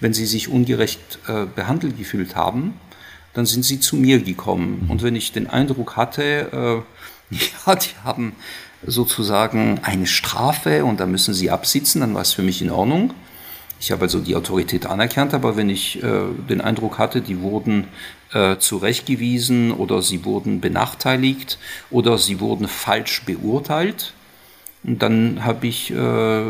[0.00, 1.18] wenn sie sich ungerecht
[1.54, 2.74] behandelt gefühlt haben,
[3.32, 4.82] dann sind sie zu mir gekommen.
[4.82, 4.90] Mhm.
[4.90, 6.84] Und wenn ich den Eindruck hatte,
[7.30, 8.34] ja, die haben
[8.86, 13.14] sozusagen eine Strafe und da müssen sie absitzen, dann war es für mich in Ordnung.
[13.80, 17.88] Ich habe also die Autorität anerkannt, aber wenn ich äh, den Eindruck hatte, die wurden
[18.32, 21.58] äh, zurechtgewiesen oder sie wurden benachteiligt
[21.90, 24.14] oder sie wurden falsch beurteilt,
[24.82, 26.42] dann habe ich äh,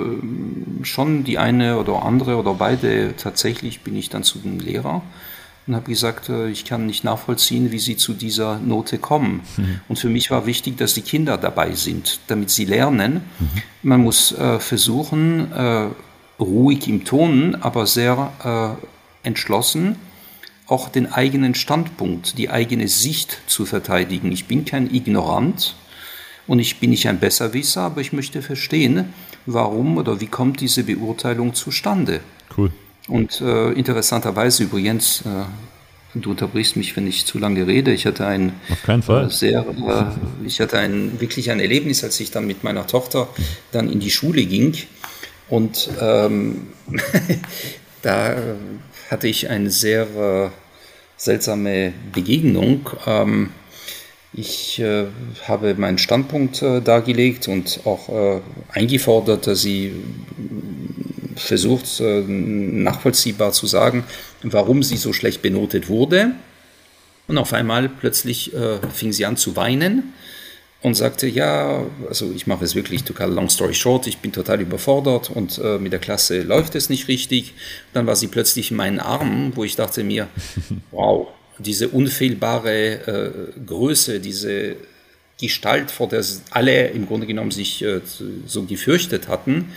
[0.82, 5.02] schon die eine oder andere oder beide, tatsächlich bin ich dann zu dem Lehrer
[5.66, 9.42] und habe gesagt, äh, ich kann nicht nachvollziehen, wie sie zu dieser Note kommen.
[9.56, 9.80] Mhm.
[9.88, 13.22] Und für mich war wichtig, dass die Kinder dabei sind, damit sie lernen.
[13.38, 13.48] Mhm.
[13.82, 15.86] Man muss äh, versuchen, äh,
[16.38, 18.76] ruhig im Ton, aber sehr
[19.22, 19.96] äh, entschlossen,
[20.66, 24.32] auch den eigenen Standpunkt, die eigene Sicht zu verteidigen.
[24.32, 25.74] Ich bin kein Ignorant
[26.46, 29.12] und ich bin nicht ein Besserwisser, aber ich möchte verstehen,
[29.46, 32.20] warum oder wie kommt diese Beurteilung zustande.
[32.56, 32.72] Cool.
[33.08, 35.44] Und äh, interessanterweise übrigens, äh,
[36.18, 37.92] du unterbrichst mich, wenn ich zu lange rede.
[37.92, 39.26] Ich hatte ein Auf keinen Fall.
[39.26, 43.28] Äh, sehr, äh, ich hatte ein wirklich ein Erlebnis, als ich dann mit meiner Tochter
[43.72, 44.74] dann in die Schule ging
[45.54, 46.66] und ähm,
[48.02, 48.36] da
[49.08, 50.50] hatte ich eine sehr äh,
[51.16, 52.90] seltsame Begegnung.
[53.06, 53.50] Ähm,
[54.32, 55.06] ich äh,
[55.46, 58.40] habe meinen Standpunkt äh, dargelegt und auch äh,
[58.72, 59.92] eingefordert, dass sie
[61.36, 64.02] versucht, äh, nachvollziehbar zu sagen,
[64.42, 66.32] warum sie so schlecht benotet wurde.
[67.28, 70.14] Und auf einmal plötzlich äh, fing sie an zu weinen
[70.84, 74.18] und sagte, ja, also ich mache es wirklich, to cut a long story short, ich
[74.18, 77.54] bin total überfordert und äh, mit der Klasse läuft es nicht richtig.
[77.94, 80.28] Dann war sie plötzlich in meinen Armen, wo ich dachte mir,
[80.90, 84.76] wow, diese unfehlbare äh, Größe, diese
[85.40, 88.02] Gestalt, vor der alle im Grunde genommen sich äh,
[88.46, 89.72] so gefürchtet hatten,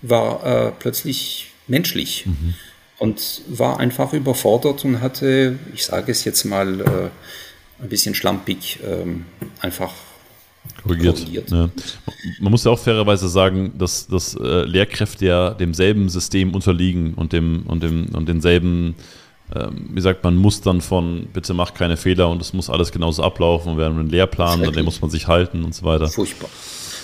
[0.00, 2.54] war äh, plötzlich menschlich mhm.
[2.98, 8.78] und war einfach überfordert und hatte, ich sage es jetzt mal äh, ein bisschen schlampig,
[8.82, 9.26] ähm,
[9.60, 9.92] einfach
[10.86, 11.16] korrigiert.
[11.16, 11.50] korrigiert.
[11.50, 11.68] Ja.
[12.40, 17.32] Man muss ja auch fairerweise sagen, dass, dass äh, Lehrkräfte ja demselben System unterliegen und,
[17.32, 18.94] dem, und, dem, und denselben
[19.54, 23.22] ähm, wie sagt man, Mustern von bitte mach keine Fehler und es muss alles genauso
[23.22, 26.08] ablaufen und wir haben einen Lehrplan, an den muss man sich halten und so weiter.
[26.08, 26.50] Furchtbar.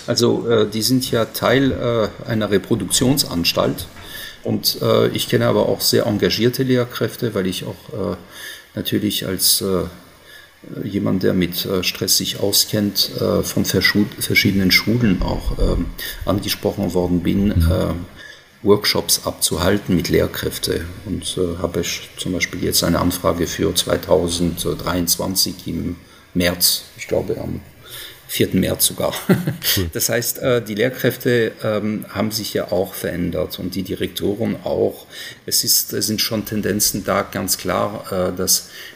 [0.07, 3.87] Also äh, die sind ja Teil äh, einer Reproduktionsanstalt
[4.43, 8.15] und äh, ich kenne aber auch sehr engagierte Lehrkräfte, weil ich auch äh,
[8.75, 9.83] natürlich als äh,
[10.83, 13.11] jemand, der mit äh, Stress sich auskennt,
[13.43, 15.87] von verschiedenen Schulen auch ähm,
[16.25, 17.47] angesprochen worden bin.
[17.47, 18.05] Mhm
[18.63, 20.85] Workshops abzuhalten mit Lehrkräften.
[21.05, 25.97] Und äh, habe ich zum Beispiel jetzt eine Anfrage für 2023 im
[26.33, 27.59] März, ich glaube am
[28.27, 28.49] 4.
[28.53, 29.13] März sogar.
[29.91, 35.05] Das heißt, äh, die Lehrkräfte ähm, haben sich ja auch verändert und die Direktoren auch.
[35.45, 38.92] Es, ist, es sind schon Tendenzen da, ganz klar, äh, dass äh,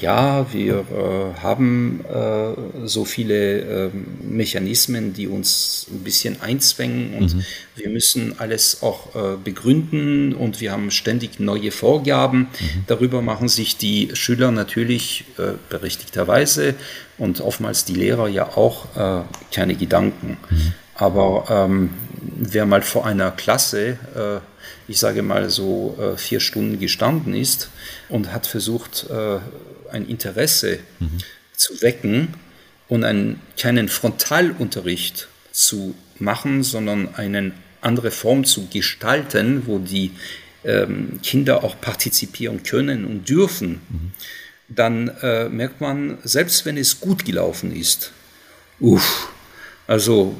[0.00, 7.34] ja, wir äh, haben äh, so viele ähm, Mechanismen, die uns ein bisschen einzwängen und
[7.34, 7.44] mhm.
[7.74, 12.40] wir müssen alles auch äh, begründen und wir haben ständig neue Vorgaben.
[12.40, 12.84] Mhm.
[12.86, 16.74] Darüber machen sich die Schüler natürlich äh, berechtigterweise
[17.16, 19.22] und oftmals die Lehrer ja auch äh,
[19.54, 20.36] keine Gedanken.
[20.50, 20.72] Mhm.
[20.94, 21.90] Aber ähm,
[22.20, 23.98] wer mal vor einer Klasse
[24.88, 27.70] ich sage mal so, äh, vier Stunden gestanden ist
[28.08, 29.38] und hat versucht, äh,
[29.90, 31.18] ein Interesse mhm.
[31.56, 32.34] zu wecken
[32.88, 40.12] und einen, keinen Frontalunterricht zu machen, sondern eine andere Form zu gestalten, wo die
[40.64, 44.12] ähm, Kinder auch partizipieren können und dürfen, mhm.
[44.68, 48.12] dann äh, merkt man, selbst wenn es gut gelaufen ist,
[48.80, 49.28] uff,
[49.86, 50.34] also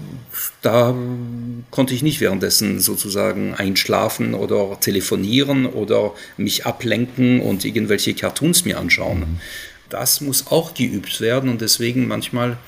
[0.62, 0.94] da
[1.70, 8.78] konnte ich nicht währenddessen sozusagen einschlafen oder telefonieren oder mich ablenken und irgendwelche Cartoons mir
[8.78, 9.20] anschauen.
[9.20, 9.40] Mhm.
[9.88, 12.58] Das muss auch geübt werden und deswegen manchmal,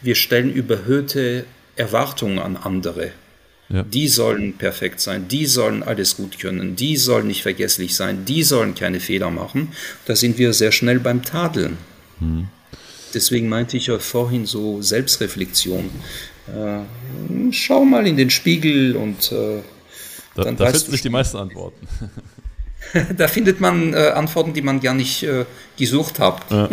[0.00, 3.10] wir stellen überhöhte Erwartungen an andere.
[3.68, 3.82] Ja.
[3.82, 8.42] Die sollen perfekt sein, die sollen alles gut können, die sollen nicht vergesslich sein, die
[8.42, 9.72] sollen keine Fehler machen.
[10.06, 11.76] Da sind wir sehr schnell beim Tadeln.
[12.20, 12.48] Mhm.
[13.14, 15.90] Deswegen meinte ich ja vorhin so Selbstreflexion.
[16.48, 19.60] Äh, schau mal in den Spiegel und äh,
[20.34, 21.86] da, dann da finden sich die meisten Antworten.
[23.16, 25.44] da findet man äh, Antworten, die man gar nicht äh,
[25.76, 26.42] gesucht hat.
[26.50, 26.68] Ja.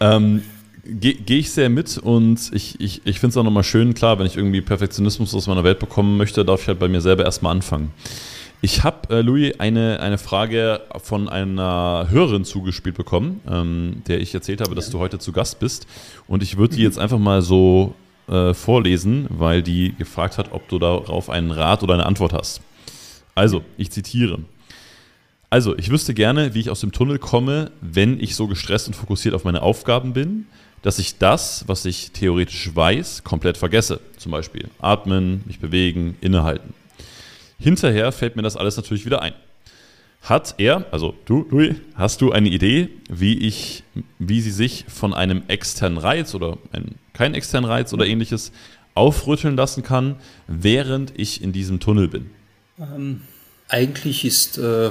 [0.00, 0.42] ähm,
[0.90, 4.18] Gehe geh ich sehr mit und ich, ich, ich finde es auch nochmal schön, klar,
[4.18, 7.26] wenn ich irgendwie Perfektionismus aus meiner Welt bekommen möchte, darf ich halt bei mir selber
[7.26, 7.92] erstmal anfangen.
[8.60, 14.34] Ich habe, äh, Louis, eine, eine Frage von einer Hörerin zugespielt bekommen, ähm, der ich
[14.34, 15.86] erzählt habe, dass du heute zu Gast bist.
[16.26, 17.94] Und ich würde die jetzt einfach mal so
[18.26, 22.60] äh, vorlesen, weil die gefragt hat, ob du darauf einen Rat oder eine Antwort hast.
[23.36, 24.40] Also, ich zitiere.
[25.50, 28.94] Also, ich wüsste gerne, wie ich aus dem Tunnel komme, wenn ich so gestresst und
[28.94, 30.46] fokussiert auf meine Aufgaben bin,
[30.82, 34.00] dass ich das, was ich theoretisch weiß, komplett vergesse.
[34.16, 36.74] Zum Beispiel atmen, mich bewegen, innehalten.
[37.60, 39.34] Hinterher fällt mir das alles natürlich wieder ein.
[40.22, 43.82] Hat er, also du, Louis, hast du eine Idee, wie ich,
[44.18, 48.52] wie sie sich von einem externen Reiz oder einem, keinen externen Reiz oder ähnliches
[48.94, 50.16] aufrütteln lassen kann,
[50.46, 52.30] während ich in diesem Tunnel bin?
[52.78, 53.22] Ähm,
[53.68, 54.90] eigentlich ist äh,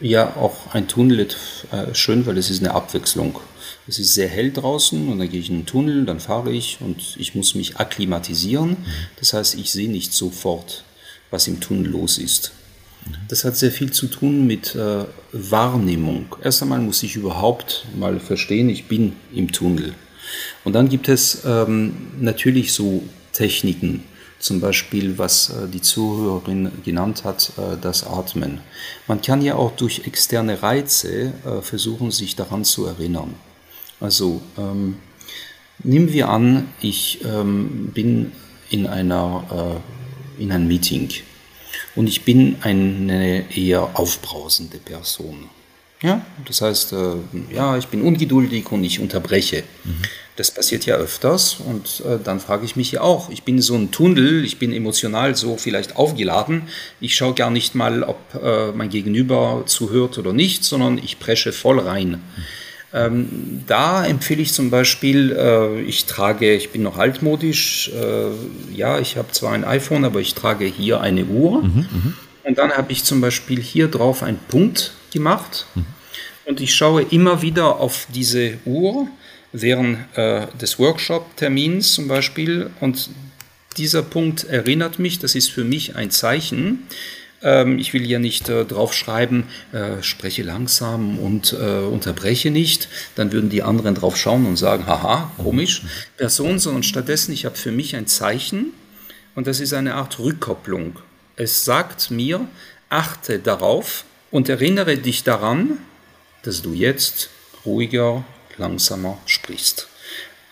[0.00, 1.28] ja auch ein Tunnel
[1.70, 3.38] äh, schön, weil es ist eine Abwechslung.
[3.86, 6.78] Es ist sehr hell draußen und dann gehe ich in den Tunnel, dann fahre ich
[6.80, 8.76] und ich muss mich akklimatisieren.
[9.18, 10.84] Das heißt, ich sehe nicht sofort
[11.34, 12.52] was im Tunnel los ist.
[13.28, 16.36] Das hat sehr viel zu tun mit äh, Wahrnehmung.
[16.42, 19.94] Erst einmal muss ich überhaupt mal verstehen, ich bin im Tunnel.
[20.64, 24.04] Und dann gibt es ähm, natürlich so Techniken,
[24.38, 28.60] zum Beispiel, was äh, die Zuhörerin genannt hat, äh, das Atmen.
[29.08, 33.34] Man kann ja auch durch externe Reize äh, versuchen, sich daran zu erinnern.
[34.00, 34.96] Also ähm,
[35.82, 38.32] nehmen wir an, ich ähm, bin
[38.70, 40.03] in, einer, äh,
[40.38, 41.08] in einem Meeting
[41.96, 45.48] und ich bin eine eher aufbrausende Person.
[46.02, 49.62] Ja, das heißt, äh, ja, ich bin ungeduldig und ich unterbreche.
[49.84, 50.02] Mhm.
[50.36, 53.74] Das passiert ja öfters und äh, dann frage ich mich ja auch, ich bin so
[53.76, 56.64] ein Tunnel, ich bin emotional so vielleicht aufgeladen,
[57.00, 61.52] ich schaue gar nicht mal, ob äh, mein Gegenüber zuhört oder nicht, sondern ich presche
[61.52, 62.10] voll rein.
[62.10, 62.42] Mhm.
[62.94, 69.00] Ähm, da empfehle ich zum Beispiel, äh, ich trage, ich bin noch altmodisch, äh, ja,
[69.00, 71.62] ich habe zwar ein iPhone, aber ich trage hier eine Uhr.
[71.62, 72.14] Mhm, mhm.
[72.44, 75.86] und dann habe ich zum Beispiel hier drauf einen Punkt gemacht mhm.
[76.44, 79.08] und ich schaue immer wieder auf diese Uhr
[79.52, 83.10] während äh, des Workshop-Termins zum Beispiel und
[83.76, 86.84] dieser Punkt erinnert mich, das ist für mich ein Zeichen,
[87.44, 92.88] ähm, ich will ja nicht äh, drauf schreiben, äh, spreche langsam und äh, unterbreche nicht.
[93.14, 95.82] Dann würden die anderen drauf schauen und sagen, haha, komisch.
[96.16, 98.72] Person, sondern stattdessen, ich habe für mich ein Zeichen
[99.34, 100.98] und das ist eine Art Rückkopplung.
[101.36, 102.48] Es sagt mir,
[102.88, 105.78] achte darauf und erinnere dich daran,
[106.42, 107.30] dass du jetzt
[107.64, 108.24] ruhiger,
[108.56, 109.88] langsamer sprichst.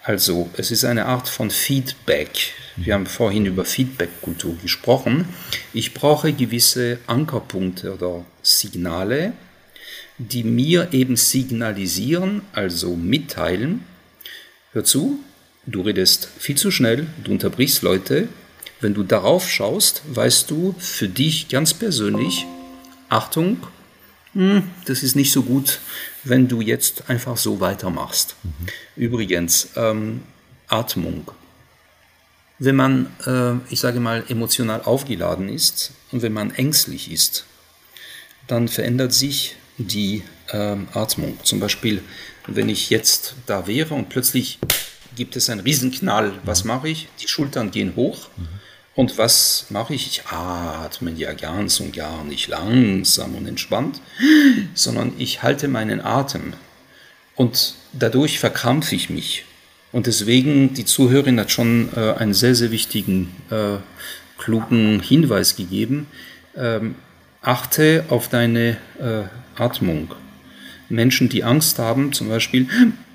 [0.03, 2.53] Also es ist eine Art von Feedback.
[2.85, 5.29] Wir haben vorhin über Feedback-Kultur gesprochen.
[5.73, 9.35] Ich brauche gewisse Ankerpunkte oder Signale,
[10.19, 13.85] die mir eben signalisieren, also mitteilen.
[14.73, 15.21] Hör zu,
[15.65, 18.29] du redest viel zu schnell, du unterbrichst Leute.
[18.81, 22.47] Wenn du darauf schaust, weißt du für dich ganz persönlich,
[23.09, 23.59] Achtung,
[24.33, 25.79] hm, das ist nicht so gut,
[26.25, 28.35] wenn du jetzt einfach so weitermachst.
[28.43, 28.51] Mhm.
[28.97, 30.23] Übrigens, ähm,
[30.67, 31.31] Atmung.
[32.59, 37.47] Wenn man, äh, ich sage mal, emotional aufgeladen ist und wenn man ängstlich ist,
[38.47, 41.39] dann verändert sich die äh, Atmung.
[41.43, 42.03] Zum Beispiel,
[42.47, 44.59] wenn ich jetzt da wäre und plötzlich
[45.17, 47.09] gibt es einen Riesenknall, was mache ich?
[47.21, 48.29] Die Schultern gehen hoch.
[48.37, 48.49] Mhm.
[48.95, 50.07] Und was mache ich?
[50.07, 54.01] Ich atme ja ganz und gar nicht langsam und entspannt,
[54.75, 56.53] sondern ich halte meinen Atem.
[57.35, 59.47] Und dadurch verkrampfe ich mich.
[59.93, 63.77] Und deswegen, die Zuhörerin hat schon äh, einen sehr, sehr wichtigen, äh,
[64.39, 66.07] klugen Hinweis gegeben.
[66.57, 66.95] Ähm,
[67.43, 69.25] achte auf deine äh,
[69.61, 70.15] Atmung.
[70.89, 72.69] Menschen, die Angst haben, zum Beispiel,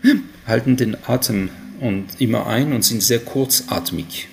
[0.47, 4.27] halten den Atem und immer ein und sind sehr kurzatmig.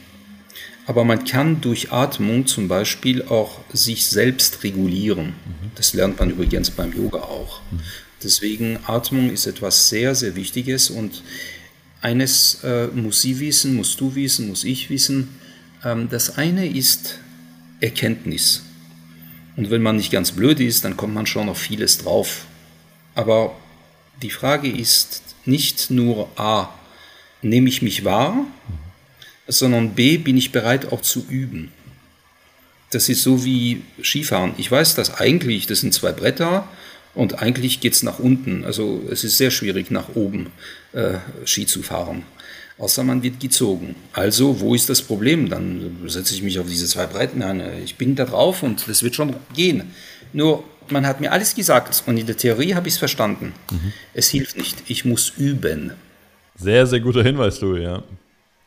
[0.87, 5.29] Aber man kann durch Atmung zum Beispiel auch sich selbst regulieren.
[5.29, 5.71] Mhm.
[5.77, 7.63] Das lernt man übrigens beim Yoga auch.
[7.71, 7.81] Mhm.
[8.23, 11.23] Deswegen Atmung ist etwas sehr, sehr Wichtiges und
[12.05, 15.41] eines äh, muss sie wissen, musst du wissen, muss ich wissen.
[15.83, 17.19] Ähm, das eine ist
[17.81, 18.63] Erkenntnis.
[19.57, 22.45] Und wenn man nicht ganz blöd ist, dann kommt man schon auf vieles drauf.
[23.15, 23.57] Aber
[24.23, 26.69] die Frage ist nicht nur A,
[27.41, 28.45] nehme ich mich wahr?
[29.47, 31.73] Sondern B, bin ich bereit auch zu üben.
[32.91, 34.55] Das ist so wie Skifahren.
[34.59, 36.69] Ich weiß, dass eigentlich, das sind zwei Bretter
[37.15, 38.65] und eigentlich geht es nach unten.
[38.65, 40.51] Also es ist sehr schwierig, nach oben
[40.93, 42.25] äh, Ski zu fahren.
[42.77, 43.95] Außer man wird gezogen.
[44.13, 45.49] Also, wo ist das Problem?
[45.49, 47.63] Dann setze ich mich auf diese zwei Bretten an.
[47.85, 49.93] Ich bin da drauf und das wird schon gehen.
[50.33, 53.53] Nur, man hat mir alles gesagt und in der Theorie habe ich es verstanden.
[53.71, 53.93] Mhm.
[54.13, 54.83] Es hilft nicht.
[54.89, 55.93] Ich muss üben.
[56.57, 58.03] Sehr, sehr guter Hinweis, Louis, ja.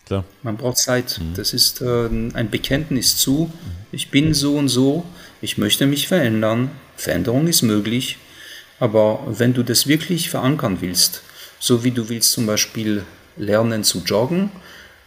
[0.05, 0.23] Klar.
[0.41, 1.19] Man braucht Zeit.
[1.19, 1.33] Mhm.
[1.35, 3.51] Das ist äh, ein Bekenntnis zu,
[3.91, 5.03] ich bin so und so,
[5.41, 8.17] ich möchte mich verändern, Veränderung ist möglich,
[8.79, 11.23] aber wenn du das wirklich verankern willst,
[11.59, 13.03] so wie du willst zum Beispiel
[13.35, 14.51] lernen zu joggen,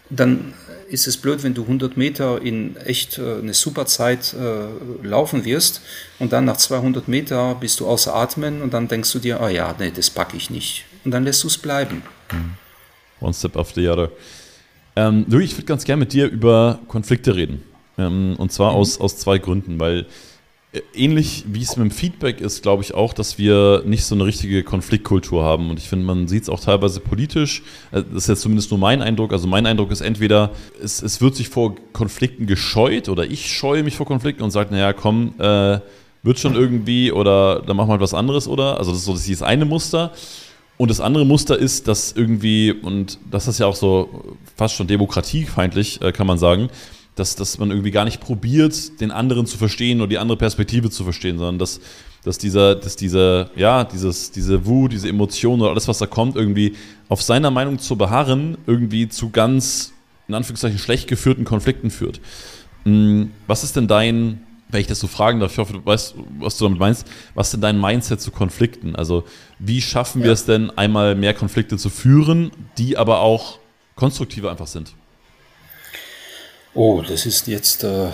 [0.09, 0.55] dann
[0.89, 5.45] ist es blöd, wenn du 100 Meter in echt äh, eine super Zeit äh, laufen
[5.45, 5.83] wirst
[6.19, 9.49] und dann nach 200 Meter bist du außer Atmen und dann denkst du dir, ah
[9.49, 10.85] ja, nee, das packe ich nicht.
[11.05, 12.03] Und dann lässt du es bleiben.
[12.33, 12.55] Mhm.
[13.21, 14.11] One step after the other.
[14.97, 17.63] Ähm, Louis, ich würde ganz gerne mit dir über Konflikte reden.
[17.97, 18.79] Ähm, und zwar mhm.
[18.79, 20.07] aus, aus zwei Gründen, weil
[20.95, 24.25] ähnlich wie es mit dem Feedback ist, glaube ich auch, dass wir nicht so eine
[24.25, 25.71] richtige Konfliktkultur haben.
[25.71, 27.63] Und ich finde, man sieht es auch teilweise politisch.
[27.91, 29.33] Äh, das ist jetzt zumindest nur mein Eindruck.
[29.33, 30.51] Also mein Eindruck ist entweder,
[30.83, 34.73] es, es wird sich vor Konflikten gescheut oder ich scheue mich vor Konflikten und sage,
[34.73, 35.81] naja, komm, äh,
[36.23, 38.79] wird schon irgendwie oder dann machen wir halt was anderes oder.
[38.79, 40.13] Also das ist so das eine Muster.
[40.77, 44.87] Und das andere Muster ist, dass irgendwie, und das ist ja auch so fast schon
[44.87, 46.71] demokratiefeindlich, äh, kann man sagen,
[47.15, 50.91] dass, dass man irgendwie gar nicht probiert, den anderen zu verstehen oder die andere Perspektive
[50.91, 51.81] zu verstehen, sondern dass,
[52.25, 56.37] dass dieser, dass diese, ja, dieses, diese Wut, diese Emotionen oder alles, was da kommt,
[56.37, 56.75] irgendwie
[57.09, 59.93] auf seiner Meinung zu beharren, irgendwie zu ganz,
[60.29, 62.21] in Anführungszeichen, schlecht geführten Konflikten führt.
[62.85, 66.15] Hm, was ist denn dein, wenn ich das so fragen darf, ich hoffe, du weißt,
[66.39, 68.95] was du damit meinst, was ist denn dein Mindset zu Konflikten?
[68.95, 69.25] Also,
[69.59, 70.27] wie schaffen ja.
[70.27, 73.59] wir es denn, einmal mehr Konflikte zu führen, die aber auch
[73.97, 74.95] konstruktiver einfach sind?
[76.75, 78.11] Oh, das ist jetzt äh,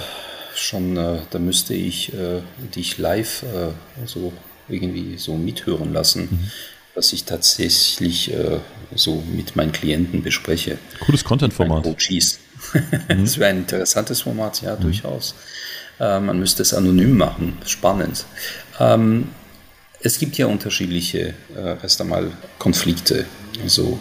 [0.55, 2.41] schon, äh, da müsste ich äh,
[2.75, 4.33] dich live äh, so
[4.69, 6.51] irgendwie so mithören lassen, mhm.
[6.95, 8.59] was ich tatsächlich äh,
[8.95, 10.79] so mit meinen Klienten bespreche.
[11.01, 11.85] Cooles Content-Format.
[11.85, 12.41] Coaches.
[13.09, 13.23] Mhm.
[13.23, 14.81] das wäre ein interessantes Format, ja, mhm.
[14.81, 15.35] durchaus.
[16.01, 18.25] Äh, man müsste es anonym machen, spannend.
[18.81, 19.29] Ähm,
[20.01, 23.25] es gibt ja unterschiedliche, erst einmal Konflikte.
[23.63, 23.99] Also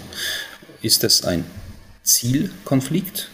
[0.81, 1.45] ist es ein
[2.03, 3.29] Zielkonflikt?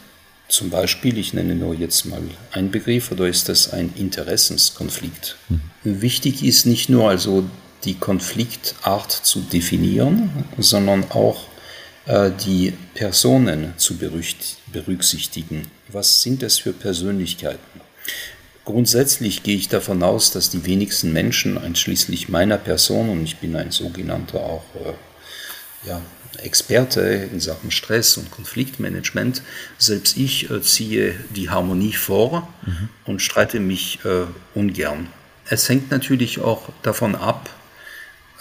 [0.52, 2.22] Zum Beispiel, ich nenne nur jetzt mal
[2.52, 5.38] einen Begriff, oder ist das ein Interessenskonflikt?
[5.48, 5.62] Mhm.
[6.02, 7.46] Wichtig ist nicht nur also
[7.86, 11.48] die Konfliktart zu definieren, sondern auch
[12.06, 15.68] äh, die Personen zu berücksichtigen.
[15.88, 17.80] Was sind das für Persönlichkeiten?
[18.66, 23.56] Grundsätzlich gehe ich davon aus, dass die wenigsten Menschen, einschließlich meiner Person, und ich bin
[23.56, 26.02] ein sogenannter auch äh, ja,
[26.38, 29.42] Experte in Sachen Stress und Konfliktmanagement.
[29.78, 32.90] Selbst ich äh, ziehe die Harmonie vor mhm.
[33.06, 34.26] und streite mich äh,
[34.58, 35.08] ungern.
[35.50, 37.50] Es hängt natürlich auch davon ab,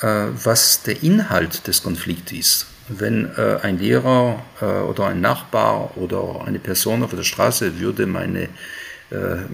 [0.00, 2.66] äh, was der Inhalt des Konflikts ist.
[2.92, 8.48] Wenn ein Lehrer oder ein Nachbar oder eine Person auf der Straße würde meine,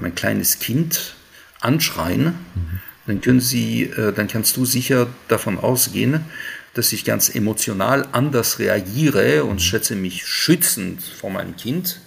[0.01, 1.17] mein kleines Kind
[1.61, 2.81] anschreien, mhm.
[3.07, 6.25] dann, können Sie, dann kannst du sicher davon ausgehen,
[6.77, 12.01] dass ich ganz emotional anders reagiere und schätze mich schützend vor meinem Kind,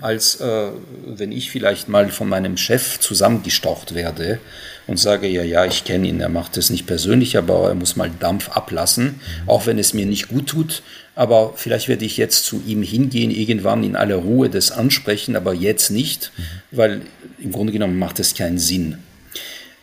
[0.00, 0.70] als äh,
[1.06, 4.38] wenn ich vielleicht mal von meinem Chef zusammengestaucht werde
[4.86, 7.96] und sage, ja, ja, ich kenne ihn, er macht es nicht persönlich, aber er muss
[7.96, 10.82] mal Dampf ablassen, auch wenn es mir nicht gut tut.
[11.14, 15.52] Aber vielleicht werde ich jetzt zu ihm hingehen, irgendwann in aller Ruhe das ansprechen, aber
[15.52, 16.32] jetzt nicht,
[16.70, 17.02] weil
[17.38, 18.96] im Grunde genommen macht es keinen Sinn.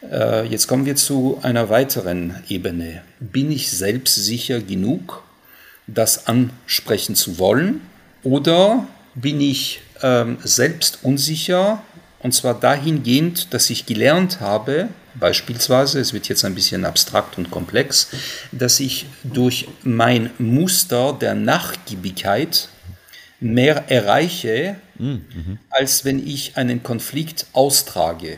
[0.01, 3.03] Äh, jetzt kommen wir zu einer weiteren Ebene.
[3.19, 5.23] Bin ich selbstsicher genug,
[5.87, 7.81] das ansprechen zu wollen?
[8.23, 11.81] Oder bin ich ähm, selbst unsicher?
[12.19, 17.49] Und zwar dahingehend, dass ich gelernt habe, beispielsweise, es wird jetzt ein bisschen abstrakt und
[17.49, 18.09] komplex,
[18.51, 22.69] dass ich durch mein Muster der Nachgiebigkeit
[23.39, 25.59] mehr erreiche, mhm.
[25.69, 28.37] als wenn ich einen Konflikt austrage.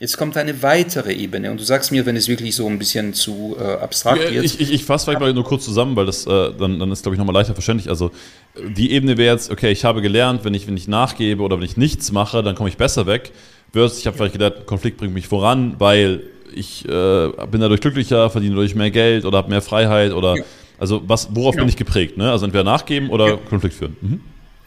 [0.00, 3.14] Jetzt kommt eine weitere Ebene und du sagst mir, wenn es wirklich so ein bisschen
[3.14, 4.44] zu äh, abstrakt wird.
[4.44, 7.02] Ich, ich, ich fasse vielleicht mal nur kurz zusammen, weil das äh, dann, dann ist,
[7.02, 7.88] glaube ich, nochmal leichter verständlich.
[7.88, 8.10] Also
[8.58, 11.64] die Ebene wäre jetzt, okay, ich habe gelernt, wenn ich, wenn ich nachgebe oder wenn
[11.64, 13.30] ich nichts mache, dann komme ich besser weg.
[13.72, 18.30] Versus, ich habe vielleicht gelernt, Konflikt bringt mich voran, weil ich äh, bin dadurch glücklicher,
[18.30, 20.44] verdiene dadurch mehr Geld oder habe mehr Freiheit oder ja.
[20.78, 21.64] also was, worauf genau.
[21.64, 22.16] bin ich geprägt?
[22.16, 22.30] Ne?
[22.32, 23.36] Also entweder nachgeben oder ja.
[23.36, 23.96] Konflikt führen.
[24.00, 24.20] Mhm.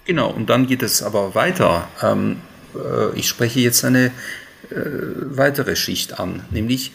[0.05, 1.89] Genau, und dann geht es aber weiter.
[2.01, 2.37] Ähm,
[2.75, 4.11] äh, ich spreche jetzt eine
[4.69, 6.91] weitere Schicht an, nämlich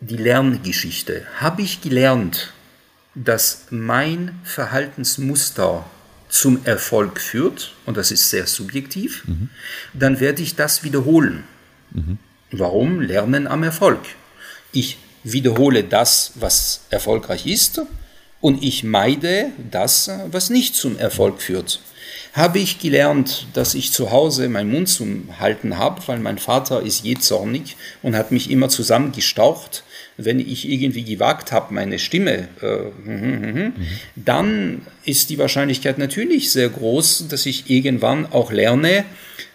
[0.00, 1.26] die Lerngeschichte.
[1.36, 2.52] Habe ich gelernt,
[3.14, 5.84] dass mein Verhaltensmuster
[6.28, 9.48] zum Erfolg führt, und das ist sehr subjektiv, mhm.
[9.94, 11.44] dann werde ich das wiederholen.
[11.92, 12.18] Mhm.
[12.50, 13.00] Warum?
[13.00, 14.00] Lernen am Erfolg.
[14.72, 17.80] Ich wiederhole das, was erfolgreich ist,
[18.40, 21.80] und ich meide das, was nicht zum Erfolg führt
[22.36, 26.82] habe ich gelernt, dass ich zu Hause meinen Mund zum Halten habe, weil mein Vater
[26.82, 29.84] ist je zornig und hat mich immer zusammengestaucht,
[30.18, 33.72] wenn ich irgendwie gewagt habe, meine Stimme, äh, mhm.
[34.16, 39.06] dann ist die Wahrscheinlichkeit natürlich sehr groß, dass ich irgendwann auch lerne,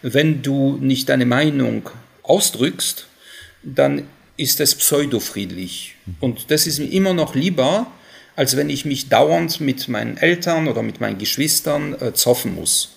[0.01, 1.87] wenn du nicht deine Meinung
[2.23, 3.05] ausdrückst,
[3.61, 4.07] dann
[4.37, 5.95] ist es pseudofriedlich.
[6.19, 7.85] Und das ist mir immer noch lieber,
[8.35, 12.91] als wenn ich mich dauernd mit meinen Eltern oder mit meinen Geschwistern äh, zoffen muss.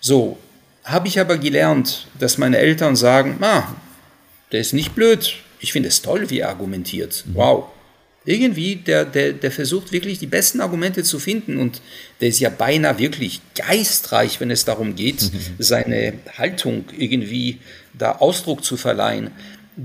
[0.00, 0.38] So,
[0.84, 3.74] habe ich aber gelernt, dass meine Eltern sagen, ah,
[4.52, 7.24] der ist nicht blöd, ich finde es toll, wie er argumentiert.
[7.26, 7.34] Mhm.
[7.34, 7.64] Wow.
[8.26, 11.80] Irgendwie, der, der, der versucht wirklich die besten Argumente zu finden und
[12.20, 15.56] der ist ja beinahe wirklich geistreich, wenn es darum geht, mhm.
[15.58, 17.60] seine Haltung irgendwie
[17.94, 19.30] da Ausdruck zu verleihen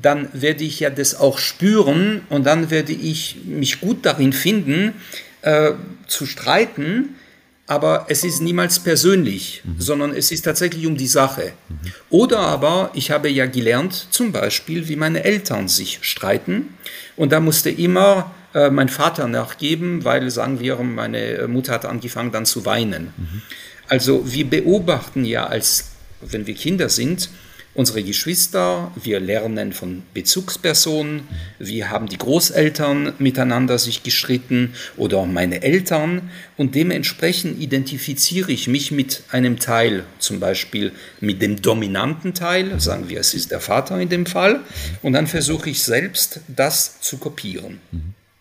[0.02, 4.94] dann werde ich ja das auch spüren und dann werde ich mich gut darin finden,
[5.42, 5.72] äh,
[6.08, 7.16] zu streiten,
[7.68, 9.76] aber es ist niemals persönlich, mhm.
[9.80, 11.54] sondern es ist tatsächlich um die Sache.
[11.68, 11.76] Mhm.
[12.10, 16.76] Oder aber ich habe ja gelernt, zum Beispiel, wie meine Eltern sich streiten
[17.16, 22.32] und da musste immer äh, mein Vater nachgeben, weil, sagen wir, meine Mutter hat angefangen
[22.32, 23.14] dann zu weinen.
[23.18, 23.42] Mhm.
[23.88, 27.30] Also wir beobachten ja als wenn wir Kinder sind,
[27.76, 31.28] unsere Geschwister, wir lernen von Bezugspersonen,
[31.60, 36.32] wir haben die Großeltern miteinander sich gestritten oder meine Eltern?
[36.58, 43.10] Und dementsprechend identifiziere ich mich mit einem Teil, zum Beispiel mit dem dominanten Teil, sagen
[43.10, 44.62] wir, es ist der Vater in dem Fall,
[45.02, 47.80] und dann versuche ich selbst das zu kopieren.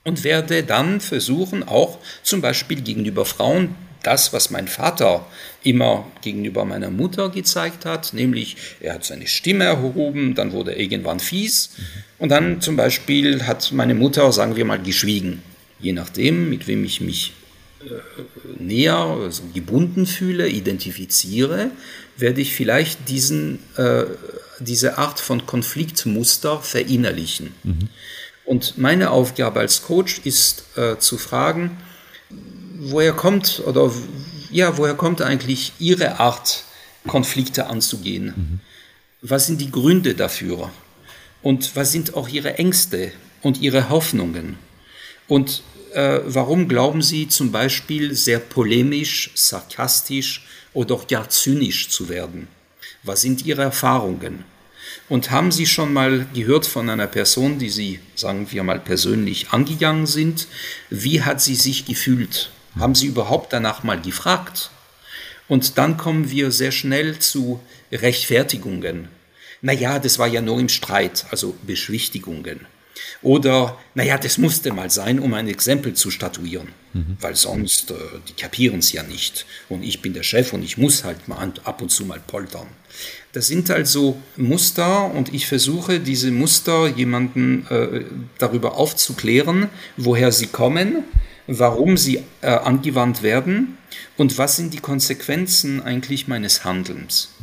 [0.05, 3.75] Und werde dann versuchen, auch zum Beispiel gegenüber Frauen
[4.07, 5.27] das, was mein Vater
[5.63, 10.81] immer gegenüber meiner Mutter gezeigt hat, nämlich er hat seine Stimme erhoben, dann wurde er
[10.81, 11.71] irgendwann fies
[12.19, 15.43] und dann zum Beispiel hat meine Mutter, sagen wir mal, geschwiegen.
[15.81, 17.33] Je nachdem, mit wem ich mich
[17.81, 21.71] äh, näher, also gebunden fühle, identifiziere,
[22.17, 24.05] werde ich vielleicht diesen, äh,
[24.61, 27.55] diese Art von Konfliktmuster verinnerlichen.
[27.65, 27.89] Mhm.
[28.45, 31.79] Und meine Aufgabe als Coach ist äh, zu fragen,
[32.75, 33.91] woher kommt oder
[34.51, 36.65] ja, woher kommt eigentlich Ihre Art,
[37.07, 38.27] Konflikte anzugehen?
[38.27, 38.61] Mhm.
[39.23, 40.71] Was sind die Gründe dafür?
[41.43, 43.13] Und was sind auch Ihre Ängste
[43.43, 44.57] und Ihre Hoffnungen?
[45.29, 45.63] Und
[45.93, 52.49] äh, warum glauben Sie zum Beispiel sehr polemisch, sarkastisch oder auch gar zynisch zu werden?
[53.03, 54.45] Was sind Ihre Erfahrungen?
[55.09, 59.51] Und haben Sie schon mal gehört von einer Person, die Sie, sagen wir mal, persönlich
[59.51, 60.47] angegangen sind?
[60.91, 62.51] Wie hat sie sich gefühlt?
[62.79, 64.71] Haben Sie überhaupt danach mal gefragt?
[65.49, 67.61] Und dann kommen wir sehr schnell zu
[67.93, 69.09] Rechtfertigungen.
[69.61, 72.67] Naja, das war ja nur im Streit, also Beschwichtigungen.
[73.23, 77.17] Oder, naja, das musste mal sein, um ein Exempel zu statuieren, mhm.
[77.21, 77.95] weil sonst, äh,
[78.29, 79.47] die kapieren es ja nicht.
[79.69, 82.67] Und ich bin der Chef und ich muss halt mal ab und zu mal poltern.
[83.33, 88.05] Das sind also Muster und ich versuche, diese Muster jemanden äh,
[88.39, 91.05] darüber aufzuklären, woher sie kommen,
[91.47, 93.79] warum sie äh, angewandt werden
[94.17, 97.35] und was sind die Konsequenzen eigentlich meines Handelns.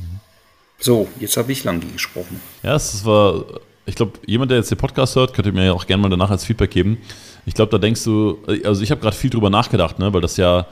[0.79, 2.41] So, jetzt habe ich lange gesprochen.
[2.63, 3.45] Ja, es war,
[3.85, 6.31] ich glaube, jemand, der jetzt den Podcast hört, könnte mir ja auch gerne mal danach
[6.31, 6.97] als Feedback geben.
[7.45, 10.37] Ich glaube, da denkst du, also ich habe gerade viel drüber nachgedacht, ne, weil das
[10.37, 10.65] ja,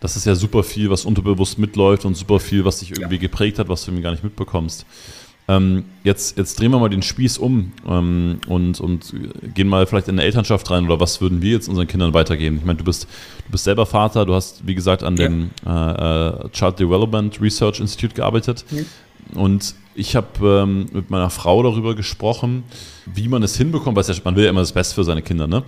[0.00, 3.20] das ist ja super viel, was unterbewusst mitläuft und super viel, was dich irgendwie ja.
[3.20, 4.86] geprägt hat, was du irgendwie gar nicht mitbekommst.
[5.50, 9.14] Ähm, jetzt, jetzt drehen wir mal den Spieß um ähm, und, und
[9.54, 12.58] gehen mal vielleicht in eine Elternschaft rein oder was würden wir jetzt unseren Kindern weitergeben?
[12.58, 13.04] Ich meine, du bist,
[13.46, 15.26] du bist selber Vater, du hast, wie gesagt, an ja.
[15.26, 18.66] dem äh, äh, Child Development Research Institute gearbeitet.
[18.70, 18.82] Ja.
[19.34, 22.64] Und ich habe ähm, mit meiner Frau darüber gesprochen,
[23.06, 25.64] wie man es hinbekommt, weil man will ja immer das Beste für seine Kinder, ne?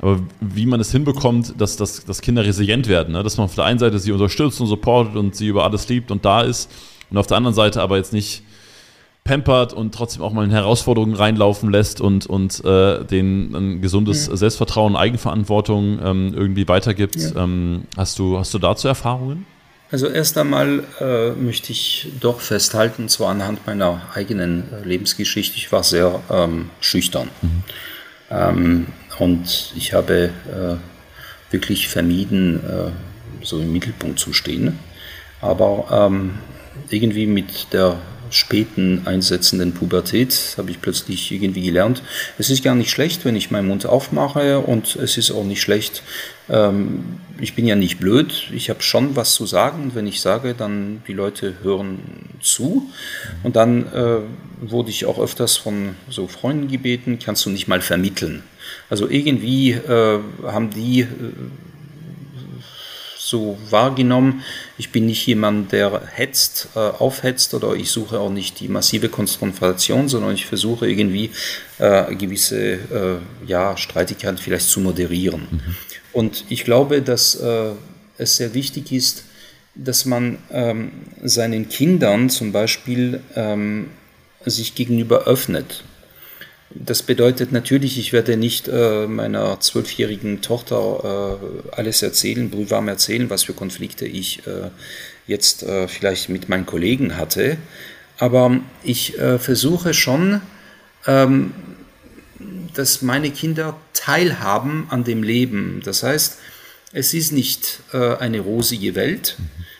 [0.00, 3.22] Aber wie man es hinbekommt, dass, dass, dass Kinder resilient werden, ne?
[3.22, 6.10] dass man auf der einen Seite sie unterstützt und supportet und sie über alles liebt
[6.10, 6.70] und da ist
[7.10, 8.42] und auf der anderen Seite aber jetzt nicht
[9.24, 14.26] pampert und trotzdem auch mal in Herausforderungen reinlaufen lässt und, und äh, denen ein gesundes
[14.26, 14.36] ja.
[14.36, 17.16] Selbstvertrauen, Eigenverantwortung ähm, irgendwie weitergibt.
[17.16, 17.44] Ja.
[17.44, 19.46] Ähm, hast, du, hast du dazu Erfahrungen?
[19.90, 25.72] Also erst einmal äh, möchte ich doch festhalten, zwar anhand meiner eigenen äh, Lebensgeschichte, ich
[25.72, 27.30] war sehr ähm, schüchtern.
[27.40, 27.62] Mhm.
[28.30, 28.86] Ähm,
[29.18, 32.90] und ich habe äh, wirklich vermieden, äh,
[33.42, 34.78] so im Mittelpunkt zu stehen.
[35.40, 36.34] Aber ähm,
[36.90, 37.98] irgendwie mit der
[38.34, 42.02] späten einsetzenden Pubertät habe ich plötzlich irgendwie gelernt,
[42.38, 45.62] es ist gar nicht schlecht, wenn ich meinen Mund aufmache und es ist auch nicht
[45.62, 46.02] schlecht,
[46.48, 49.92] ähm, ich bin ja nicht blöd, ich habe schon was zu sagen.
[49.94, 51.98] Wenn ich sage, dann die Leute hören
[52.40, 52.90] zu.
[53.42, 54.18] Und dann äh,
[54.60, 58.42] wurde ich auch öfters von so Freunden gebeten, kannst du nicht mal vermitteln.
[58.88, 61.06] Also irgendwie äh, haben die äh,
[63.24, 64.42] so wahrgenommen.
[64.76, 69.08] Ich bin nicht jemand, der hetzt, äh, aufhetzt oder ich suche auch nicht die massive
[69.08, 71.30] Konfrontation, sondern ich versuche irgendwie
[71.78, 75.48] äh, gewisse äh, ja, Streitigkeiten vielleicht zu moderieren.
[75.50, 75.76] Mhm.
[76.12, 77.70] Und ich glaube, dass äh,
[78.18, 79.24] es sehr wichtig ist,
[79.74, 83.88] dass man ähm, seinen Kindern zum Beispiel ähm,
[84.44, 85.82] sich gegenüber öffnet.
[86.76, 93.30] Das bedeutet natürlich, ich werde nicht äh, meiner zwölfjährigen Tochter äh, alles erzählen, brühwarm erzählen,
[93.30, 94.70] was für Konflikte ich äh,
[95.28, 97.58] jetzt äh, vielleicht mit meinen Kollegen hatte.
[98.18, 100.40] Aber ich äh, versuche schon,
[101.06, 101.54] ähm,
[102.74, 105.80] dass meine Kinder teilhaben an dem Leben.
[105.84, 106.38] Das heißt,
[106.92, 109.36] es ist nicht äh, eine rosige Welt.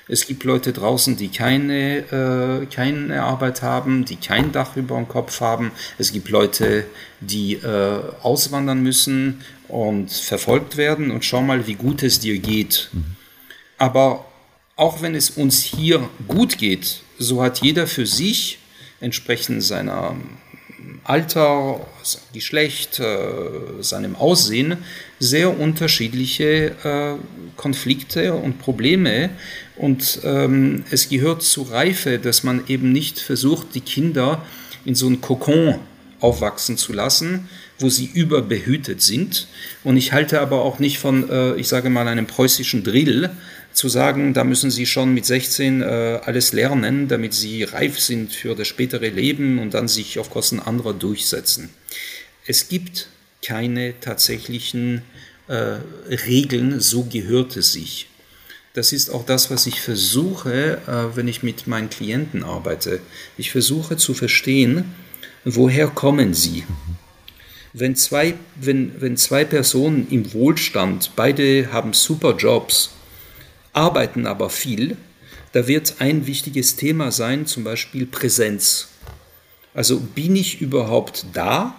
[0.06, 5.08] Es gibt Leute draußen, die keine, äh, keine Arbeit haben, die kein Dach über dem
[5.08, 5.72] Kopf haben.
[5.98, 6.84] Es gibt Leute,
[7.20, 11.10] die äh, auswandern müssen und verfolgt werden.
[11.10, 12.90] Und schau mal, wie gut es dir geht.
[13.78, 14.26] Aber
[14.76, 18.58] auch wenn es uns hier gut geht, so hat jeder für sich
[19.00, 20.16] entsprechend seiner
[21.04, 21.86] Alter,
[22.32, 24.78] Geschlecht, äh, seinem Aussehen
[25.18, 27.14] sehr unterschiedliche äh,
[27.56, 29.30] Konflikte und Probleme,
[29.76, 34.44] Und ähm, es gehört zur Reife, dass man eben nicht versucht, die Kinder
[34.84, 35.80] in so einen Kokon
[36.20, 37.48] aufwachsen zu lassen,
[37.78, 39.48] wo sie überbehütet sind.
[39.82, 43.30] Und ich halte aber auch nicht von, äh, ich sage mal, einem preußischen Drill,
[43.74, 45.84] zu sagen, da müssen sie schon mit 16 äh,
[46.24, 50.60] alles lernen, damit sie reif sind für das spätere Leben und dann sich auf Kosten
[50.60, 51.70] anderer durchsetzen.
[52.46, 53.08] Es gibt
[53.44, 55.02] keine tatsächlichen
[55.48, 58.08] äh, Regeln, so gehört es sich.
[58.74, 63.00] Das ist auch das, was ich versuche, äh, wenn ich mit meinen Klienten arbeite.
[63.38, 64.92] Ich versuche zu verstehen,
[65.44, 66.64] woher kommen sie.
[67.72, 72.90] Wenn zwei, wenn, wenn zwei Personen im Wohlstand, beide haben super Jobs,
[73.72, 74.96] arbeiten aber viel,
[75.52, 78.88] da wird ein wichtiges Thema sein, zum Beispiel Präsenz.
[79.72, 81.76] Also bin ich überhaupt da?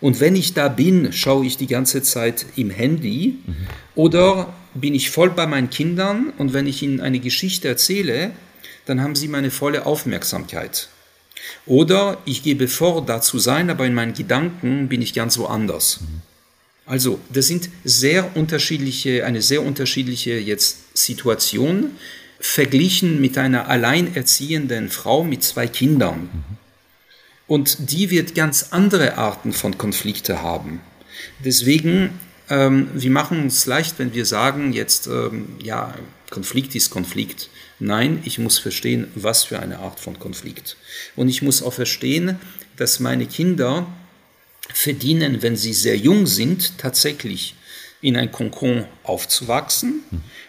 [0.00, 3.66] Und wenn ich da bin, schaue ich die ganze Zeit im Handy mhm.
[3.94, 8.32] oder bin ich voll bei meinen Kindern und wenn ich ihnen eine Geschichte erzähle,
[8.86, 10.88] dann haben sie meine volle Aufmerksamkeit.
[11.66, 16.00] Oder ich gebe vor, da zu sein, aber in meinen Gedanken bin ich ganz woanders.
[16.86, 21.92] Also, das sind sehr unterschiedliche, eine sehr unterschiedliche jetzt Situation
[22.40, 26.28] verglichen mit einer alleinerziehenden Frau mit zwei Kindern.
[27.46, 30.80] Und die wird ganz andere Arten von Konflikte haben.
[31.44, 32.10] Deswegen,
[32.52, 35.94] ähm, wir machen uns leicht, wenn wir sagen, jetzt, ähm, ja,
[36.28, 37.48] Konflikt ist Konflikt.
[37.78, 40.76] Nein, ich muss verstehen, was für eine Art von Konflikt.
[41.16, 42.38] Und ich muss auch verstehen,
[42.76, 43.86] dass meine Kinder
[44.72, 47.54] verdienen, wenn sie sehr jung sind, tatsächlich
[48.02, 50.02] in ein Konkon aufzuwachsen.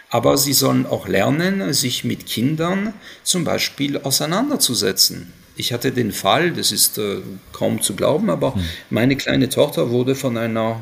[0.10, 2.94] Aber sie sollen auch lernen, sich mit Kindern
[3.24, 5.32] zum Beispiel auseinanderzusetzen.
[5.56, 7.22] Ich hatte den Fall, das ist äh,
[7.54, 8.64] kaum zu glauben, aber hm.
[8.90, 10.82] meine kleine Tochter wurde von einer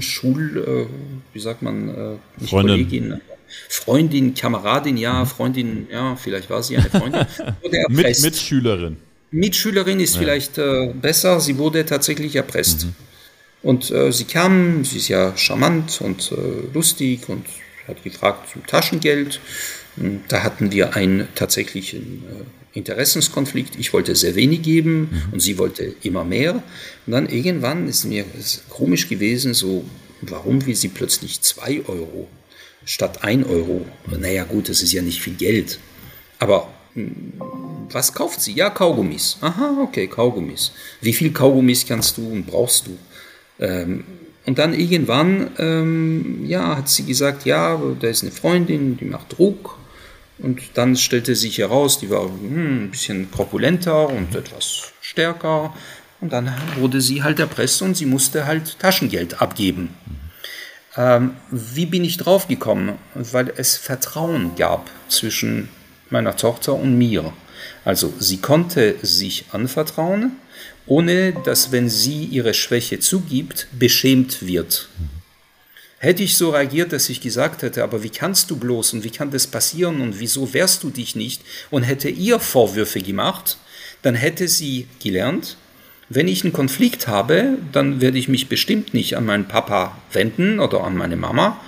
[0.00, 2.74] Schul, äh, wie sagt man, äh, nicht Freundin.
[2.76, 3.20] Kollegin,
[3.68, 5.24] Freundin, Kameradin, ja.
[5.24, 7.26] Freundin, ja, vielleicht war sie eine Freundin.
[7.88, 8.96] mit, Mitschülerin.
[9.30, 10.20] Mitschülerin ist ja.
[10.20, 12.86] vielleicht äh, besser, sie wurde tatsächlich erpresst.
[12.86, 12.94] Mhm.
[13.62, 17.46] Und äh, sie kam, sie ist ja charmant und äh, lustig und
[17.88, 19.40] hat gefragt zum Taschengeld.
[19.96, 23.76] Und da hatten wir einen tatsächlichen äh, Interessenskonflikt.
[23.78, 25.32] Ich wollte sehr wenig geben mhm.
[25.32, 26.62] und sie wollte immer mehr.
[27.06, 28.24] Und dann irgendwann ist mir
[28.68, 29.84] komisch gewesen, so,
[30.22, 32.28] warum will sie plötzlich zwei Euro
[32.84, 33.86] statt ein Euro?
[34.06, 35.78] Naja, gut, das ist ja nicht viel Geld.
[36.38, 36.68] Aber
[37.90, 38.52] was kauft sie?
[38.52, 39.38] Ja, Kaugummis.
[39.40, 40.72] Aha, okay, Kaugummis.
[41.00, 42.96] Wie viel Kaugummis kannst du und brauchst du?
[43.58, 44.04] Ähm,
[44.46, 49.38] und dann irgendwann, ähm, ja, hat sie gesagt, ja, da ist eine Freundin, die macht
[49.38, 49.78] Druck.
[50.38, 55.74] Und dann stellte sich heraus, die war hm, ein bisschen korpulenter und etwas stärker.
[56.20, 59.90] Und dann wurde sie halt erpresst und sie musste halt Taschengeld abgeben.
[60.96, 62.94] Ähm, wie bin ich draufgekommen?
[63.14, 65.68] Weil es Vertrauen gab zwischen
[66.10, 67.32] meiner Tochter und mir.
[67.84, 70.32] Also sie konnte sich anvertrauen,
[70.86, 74.88] ohne dass, wenn sie ihre Schwäche zugibt, beschämt wird.
[76.04, 79.10] Hätte ich so reagiert, dass ich gesagt hätte, aber wie kannst du bloß und wie
[79.10, 81.40] kann das passieren und wieso wehrst du dich nicht
[81.70, 83.56] und hätte ihr Vorwürfe gemacht,
[84.02, 85.56] dann hätte sie gelernt,
[86.10, 90.60] wenn ich einen Konflikt habe, dann werde ich mich bestimmt nicht an meinen Papa wenden
[90.60, 91.58] oder an meine Mama,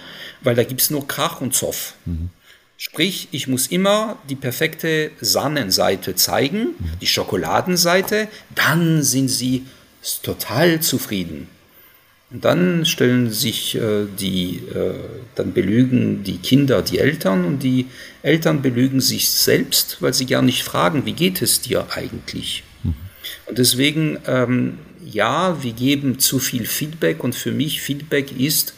[0.43, 1.95] weil da gibt es nur Krach und Zoff.
[2.05, 2.29] Mhm.
[2.77, 9.65] Sprich, ich muss immer die perfekte Sonnenseite zeigen, die Schokoladenseite, dann sind sie
[10.23, 11.49] total zufrieden.
[12.31, 14.95] Und dann stellen sich äh, die, äh,
[15.37, 17.87] dann belügen die Kinder die Eltern und die
[18.23, 22.65] Eltern belügen sich selbst, weil sie gar nicht fragen, wie geht es dir eigentlich?
[22.83, 22.95] Mhm.
[23.47, 28.75] Und deswegen, ähm, ja, wir geben zu viel Feedback und für mich Feedback ist,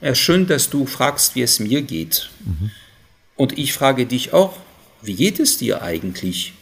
[0.00, 2.30] ja, schön, dass du fragst, wie es mir geht.
[2.44, 2.70] Mhm.
[3.34, 4.58] Und ich frage dich auch,
[5.02, 6.52] wie geht es dir eigentlich?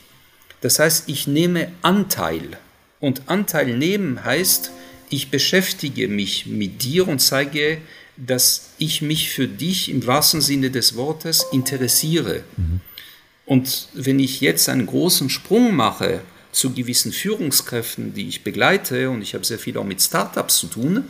[0.63, 2.57] Das heißt, ich nehme Anteil.
[2.99, 4.71] Und Anteil nehmen heißt,
[5.15, 7.79] ich beschäftige mich mit dir und zeige,
[8.17, 12.45] dass ich mich für dich im wahrsten Sinne des Wortes interessiere.
[12.57, 12.81] Mhm.
[13.47, 16.21] Und wenn ich jetzt einen großen Sprung mache
[16.53, 20.69] zu gewissen Führungskräften, die ich begleite, und ich habe sehr viel auch mit Startups zu
[20.69, 21.05] tun,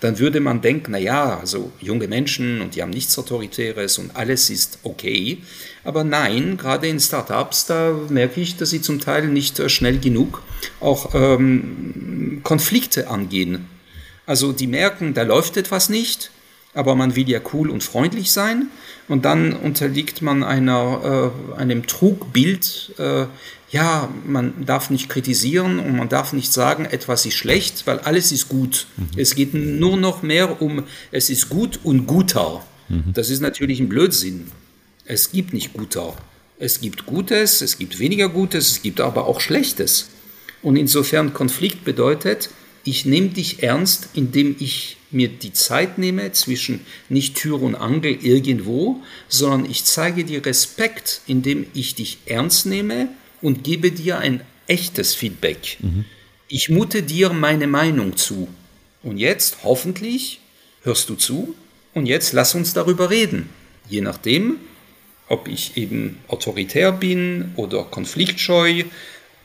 [0.00, 4.50] dann würde man denken, naja, also junge Menschen und die haben nichts Autoritäres und alles
[4.50, 5.38] ist okay.
[5.84, 9.98] Aber nein, gerade in Startups, da merke ich, dass sie zum Teil nicht äh, schnell
[9.98, 10.42] genug
[10.80, 13.66] auch ähm, Konflikte angehen.
[14.26, 16.30] Also die merken, da läuft etwas nicht,
[16.74, 18.68] aber man will ja cool und freundlich sein
[19.08, 23.26] und dann unterliegt man einer, äh, einem Trugbild, äh,
[23.70, 28.32] ja, man darf nicht kritisieren und man darf nicht sagen, etwas ist schlecht, weil alles
[28.32, 28.86] ist gut.
[28.96, 29.06] Mhm.
[29.16, 32.64] Es geht nur noch mehr um, es ist gut und guter.
[32.88, 33.12] Mhm.
[33.14, 34.50] Das ist natürlich ein Blödsinn.
[35.04, 36.16] Es gibt nicht guter.
[36.58, 40.10] Es gibt Gutes, es gibt weniger Gutes, es gibt aber auch Schlechtes.
[40.62, 42.50] Und insofern Konflikt bedeutet,
[42.84, 48.18] ich nehme dich ernst, indem ich mir die Zeit nehme zwischen nicht Tür und Angel
[48.22, 53.08] irgendwo, sondern ich zeige dir Respekt, indem ich dich ernst nehme
[53.42, 55.78] und gebe dir ein echtes Feedback.
[55.80, 56.04] Mhm.
[56.48, 58.48] Ich mute dir meine Meinung zu.
[59.02, 60.40] Und jetzt, hoffentlich,
[60.82, 61.54] hörst du zu
[61.94, 63.48] und jetzt lass uns darüber reden.
[63.88, 64.56] Je nachdem,
[65.28, 68.84] ob ich eben autoritär bin oder konfliktscheu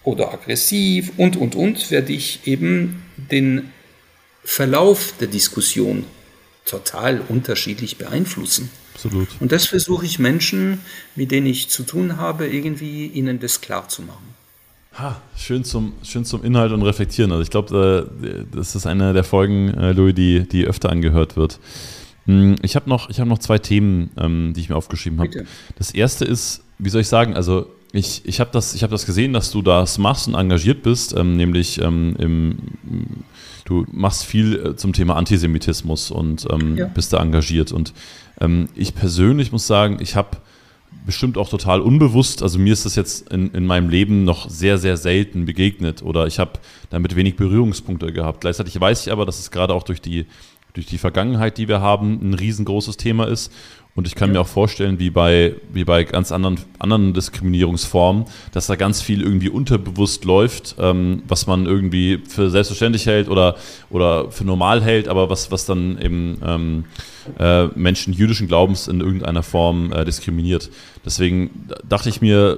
[0.04, 3.72] oder aggressiv und, und, und, werde ich eben den
[4.46, 6.06] Verlauf der Diskussion
[6.66, 8.70] total unterschiedlich beeinflussen.
[8.94, 9.28] Absolut.
[9.40, 10.80] Und das versuche ich Menschen,
[11.16, 14.36] mit denen ich zu tun habe, irgendwie ihnen das klar zu machen.
[14.98, 17.32] Ha, schön, zum, schön zum Inhalt und Reflektieren.
[17.32, 18.10] Also ich glaube,
[18.52, 21.60] das ist eine der Folgen, äh, Louis, die, die öfter angehört wird.
[22.26, 25.46] Hm, ich habe noch, hab noch zwei Themen, ähm, die ich mir aufgeschrieben habe.
[25.78, 29.34] Das erste ist, wie soll ich sagen, also ich, ich habe das, hab das gesehen,
[29.34, 32.58] dass du das machst und engagiert bist, ähm, nämlich ähm, im,
[33.66, 36.86] du machst viel äh, zum Thema Antisemitismus und ähm, ja.
[36.86, 37.72] bist da engagiert.
[37.72, 37.94] Und
[38.40, 40.38] ähm, ich persönlich muss sagen, ich habe
[41.06, 42.42] bestimmt auch total unbewusst.
[42.42, 46.28] Also mir ist das jetzt in, in meinem Leben noch sehr, sehr selten begegnet oder
[46.28, 46.54] ich habe
[46.90, 48.42] damit wenig Berührungspunkte gehabt.
[48.42, 50.26] Gleichzeitig weiß ich aber, dass es gerade auch durch die,
[50.74, 53.52] durch die Vergangenheit, die wir haben, ein riesengroßes Thema ist.
[53.98, 58.68] Und ich kann mir auch vorstellen, wie bei, wie bei ganz anderen, anderen Diskriminierungsformen, dass
[58.68, 63.56] da ganz viel irgendwie unterbewusst läuft, ähm, was man irgendwie für selbstverständlich hält oder,
[63.90, 66.86] oder für normal hält, aber was, was dann eben ähm,
[67.40, 70.70] äh, Menschen jüdischen Glaubens in irgendeiner Form äh, diskriminiert.
[71.06, 72.58] Deswegen dachte ich mir,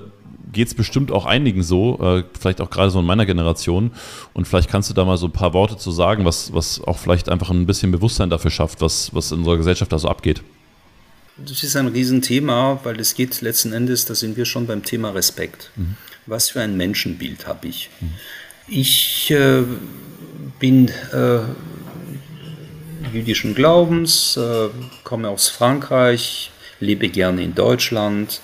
[0.52, 3.92] geht es bestimmt auch einigen so, äh, vielleicht auch gerade so in meiner Generation.
[4.34, 6.98] Und vielleicht kannst du da mal so ein paar Worte zu sagen, was, was auch
[6.98, 10.42] vielleicht einfach ein bisschen Bewusstsein dafür schafft, was, was in unserer Gesellschaft da so abgeht.
[11.38, 15.12] Das ist ein Riesenthema, weil es geht letzten Endes, da sind wir schon beim Thema
[15.12, 15.72] Respekt.
[15.76, 15.96] Mhm.
[16.26, 17.90] Was für ein Menschenbild habe ich?
[18.02, 18.14] Mhm.
[18.68, 19.64] Ich äh,
[20.60, 21.40] bin äh,
[23.14, 24.70] jüdischen Glaubens, äh,
[25.04, 28.42] komme aus Frankreich, lebe gerne in Deutschland,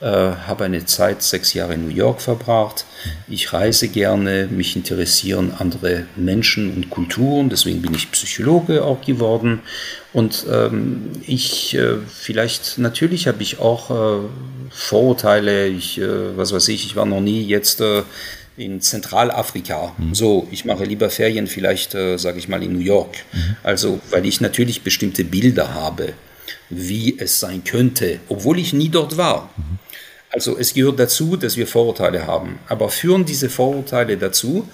[0.00, 2.84] äh, habe eine Zeit sechs Jahre in New York verbracht.
[3.28, 9.60] Ich reise gerne, mich interessieren andere Menschen und Kulturen, deswegen bin ich Psychologe auch geworden.
[10.12, 14.24] Und ähm, ich, äh, vielleicht, natürlich habe ich auch äh,
[14.70, 18.02] Vorurteile, ich, äh, was weiß ich, ich war noch nie jetzt äh,
[18.56, 19.94] in Zentralafrika.
[19.96, 20.14] Mhm.
[20.14, 23.16] So, ich mache lieber Ferien vielleicht, äh, sage ich mal, in New York.
[23.32, 23.56] Mhm.
[23.62, 26.14] Also, weil ich natürlich bestimmte Bilder habe,
[26.70, 29.50] wie es sein könnte, obwohl ich nie dort war.
[29.56, 29.78] Mhm.
[30.34, 32.58] Also es gehört dazu, dass wir Vorurteile haben.
[32.68, 34.68] Aber führen diese Vorurteile dazu,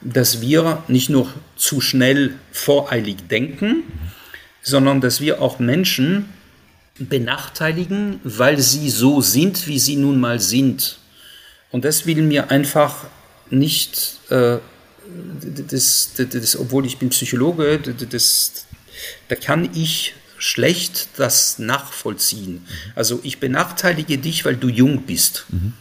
[0.00, 3.82] dass wir nicht nur zu schnell voreilig denken,
[4.62, 6.30] sondern dass wir auch Menschen
[6.98, 10.98] benachteiligen, weil sie so sind, wie sie nun mal sind.
[11.70, 13.04] Und das will mir einfach
[13.50, 14.56] nicht, äh,
[15.68, 18.66] das, das, das, obwohl ich bin Psychologe, das,
[19.28, 22.66] da kann ich schlecht das nachvollziehen.
[22.96, 25.46] Also ich benachteilige dich, weil du jung bist.
[25.50, 25.72] Mhm.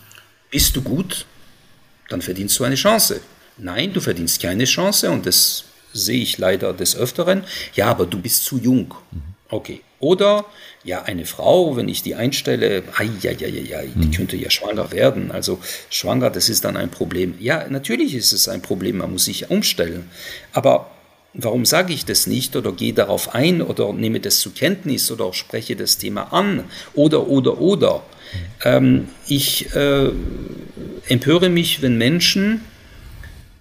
[0.51, 1.25] Bist du gut,
[2.09, 3.21] dann verdienst du eine Chance.
[3.57, 7.43] Nein, du verdienst keine Chance und das sehe ich leider des Öfteren.
[7.73, 8.93] Ja, aber du bist zu jung.
[9.11, 9.21] Mhm.
[9.49, 9.81] Okay.
[9.99, 10.45] Oder
[10.83, 14.11] ja, eine Frau, wenn ich die einstelle, ai, ai, ai, ai, die mhm.
[14.11, 15.31] könnte ja schwanger werden.
[15.31, 15.59] Also
[15.89, 17.33] schwanger, das ist dann ein Problem.
[17.39, 20.11] Ja, natürlich ist es ein Problem, man muss sich umstellen.
[20.53, 20.91] Aber
[21.33, 25.31] Warum sage ich das nicht oder gehe darauf ein oder nehme das zur Kenntnis oder
[25.33, 28.03] spreche das Thema an oder, oder, oder?
[28.63, 30.09] Ähm, ich äh,
[31.07, 32.61] empöre mich, wenn Menschen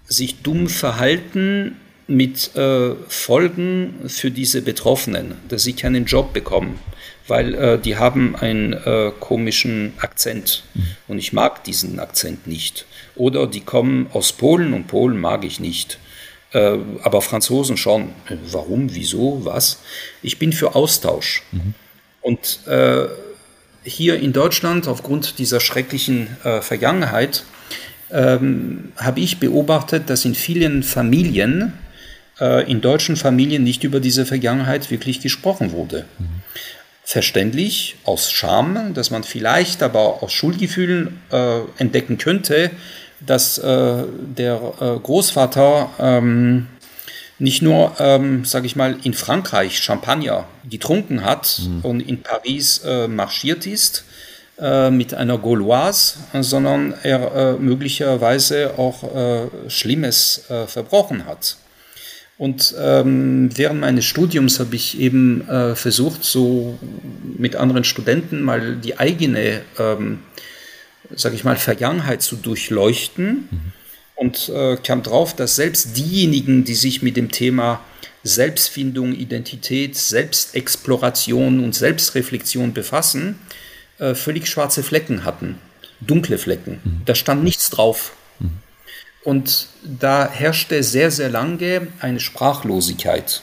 [0.05, 6.79] sich dumm verhalten mit äh, Folgen für diese Betroffenen, dass sie keinen Job bekommen,
[7.27, 10.63] weil äh, die haben einen äh, komischen Akzent
[11.07, 12.85] und ich mag diesen Akzent nicht.
[13.15, 15.99] Oder die kommen aus Polen und Polen mag ich nicht.
[16.53, 18.09] Äh, aber Franzosen schon.
[18.51, 19.79] Warum, wieso, was?
[20.21, 21.43] Ich bin für Austausch.
[21.51, 21.73] Mhm.
[22.21, 23.07] Und äh,
[23.83, 27.43] hier in Deutschland, aufgrund dieser schrecklichen äh, Vergangenheit,
[28.11, 31.73] ähm, habe ich beobachtet, dass in vielen Familien,
[32.39, 36.05] äh, in deutschen Familien nicht über diese Vergangenheit wirklich gesprochen wurde.
[36.19, 36.25] Mhm.
[37.03, 42.71] Verständlich, aus Scham, dass man vielleicht aber aus Schuldgefühlen äh, entdecken könnte,
[43.25, 46.67] dass äh, der äh, Großvater ähm,
[47.39, 51.79] nicht nur, ähm, sage ich mal, in Frankreich Champagner getrunken hat mhm.
[51.81, 54.05] und in Paris äh, marschiert ist
[54.59, 61.57] äh, mit einer Gauloise, sondern er äh, möglicherweise auch äh, Schlimmes verbrochen hat.
[62.41, 66.75] Und ähm, während meines Studiums habe ich eben äh, versucht, so
[67.37, 70.21] mit anderen Studenten mal die eigene, ähm,
[71.15, 73.73] sage ich mal, Vergangenheit zu durchleuchten mhm.
[74.15, 77.81] und äh, kam drauf, dass selbst diejenigen, die sich mit dem Thema
[78.23, 83.39] Selbstfindung, Identität, Selbstexploration und Selbstreflexion befassen,
[83.99, 85.57] äh, völlig schwarze Flecken hatten,
[86.01, 86.79] dunkle Flecken.
[86.83, 87.01] Mhm.
[87.05, 88.13] Da stand nichts drauf.
[88.39, 88.51] Mhm.
[89.23, 93.41] Und da herrschte sehr, sehr lange eine Sprachlosigkeit.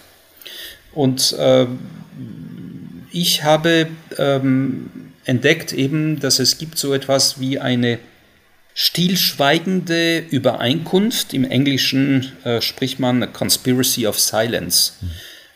[0.93, 1.67] Und äh,
[3.13, 7.99] ich habe ähm, entdeckt eben, dass es gibt so etwas wie eine
[8.73, 11.35] stillschweigende Übereinkunft.
[11.35, 14.95] Im Englischen äh, spricht man Conspiracy of Silence.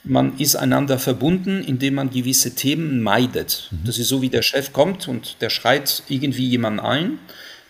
[0.04, 3.70] Man ist einander verbunden, indem man gewisse Themen meidet.
[3.70, 3.78] Mhm.
[3.86, 7.18] Das ist so, wie der Chef kommt und der schreit irgendwie jemanden ein.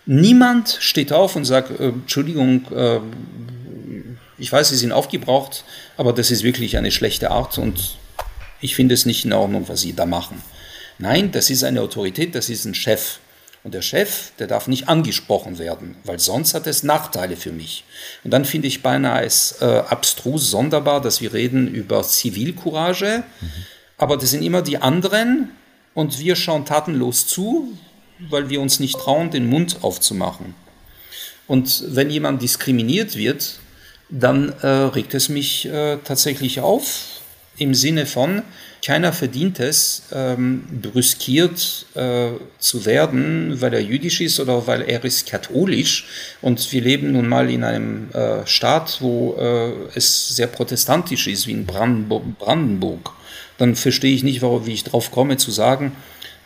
[0.04, 2.98] Niemand steht auf und sagt, äh, Entschuldigung, äh,
[4.38, 5.62] ich weiß, Sie sind aufgebraucht,
[5.96, 7.96] aber das ist wirklich eine schlechte Art und
[8.60, 10.42] ich finde es nicht in Ordnung, was Sie da machen.
[11.02, 13.18] Nein, das ist eine Autorität, das ist ein Chef.
[13.64, 17.82] Und der Chef, der darf nicht angesprochen werden, weil sonst hat es Nachteile für mich.
[18.22, 23.50] Und dann finde ich beinahe es äh, abstrus sonderbar, dass wir reden über Zivilcourage, mhm.
[23.98, 25.50] aber das sind immer die anderen
[25.92, 27.76] und wir schauen tatenlos zu,
[28.30, 30.54] weil wir uns nicht trauen, den Mund aufzumachen.
[31.48, 33.58] Und wenn jemand diskriminiert wird,
[34.08, 37.22] dann äh, regt es mich äh, tatsächlich auf,
[37.56, 38.42] im Sinne von,
[38.84, 45.04] keiner verdient es, ähm, brüskiert äh, zu werden, weil er jüdisch ist oder weil er
[45.04, 46.06] ist katholisch.
[46.42, 51.46] Und wir leben nun mal in einem äh, Staat, wo äh, es sehr protestantisch ist,
[51.46, 52.38] wie in Brandenburg.
[52.38, 53.12] Brandenburg.
[53.56, 55.92] Dann verstehe ich nicht, warum, wie ich drauf komme zu sagen,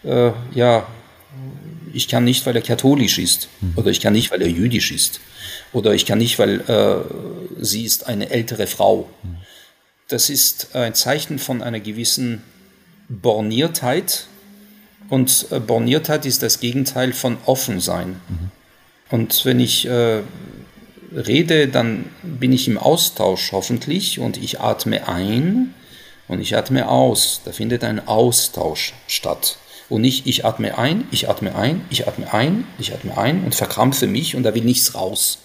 [0.05, 0.87] äh, ja,
[1.95, 3.49] ich kann nicht, weil er katholisch ist.
[3.63, 3.73] Mhm.
[3.77, 5.21] Oder ich kann nicht, weil er jüdisch ist.
[5.73, 6.97] Oder ich kann nicht, weil äh,
[7.59, 9.09] sie ist eine ältere Frau.
[9.23, 9.46] Mhm
[10.09, 12.43] das ist ein Zeichen von einer gewissen
[13.09, 14.27] Borniertheit.
[15.09, 18.21] Und äh, Borniertheit ist das Gegenteil von Offensein.
[18.29, 18.51] Mhm.
[19.11, 20.23] Und wenn ich äh,
[21.15, 25.75] rede, dann bin ich im Austausch hoffentlich und ich atme ein
[26.29, 27.41] und ich atme aus.
[27.45, 29.59] Da findet ein Austausch statt.
[29.89, 33.55] Und nicht ich atme ein, ich atme ein, ich atme ein, ich atme ein und
[33.55, 35.39] verkrampfe mich und da will nichts raus.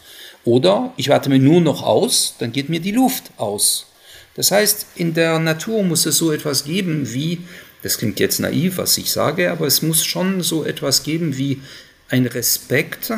[0.43, 3.90] Oder ich atme nur noch aus, dann geht mir die Luft aus.
[4.35, 7.39] Das heißt, in der Natur muss es so etwas geben wie,
[7.83, 11.61] das klingt jetzt naiv, was ich sage, aber es muss schon so etwas geben wie
[12.09, 13.11] ein Respekt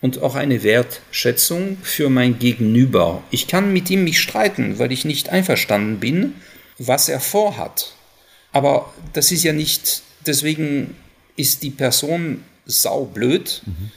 [0.00, 3.22] und auch eine Wertschätzung für mein Gegenüber.
[3.30, 6.34] Ich kann mit ihm mich streiten, weil ich nicht einverstanden bin,
[6.78, 7.94] was er vorhat.
[8.52, 10.94] Aber das ist ja nicht, deswegen
[11.36, 13.90] ist die Person saublöd mhm.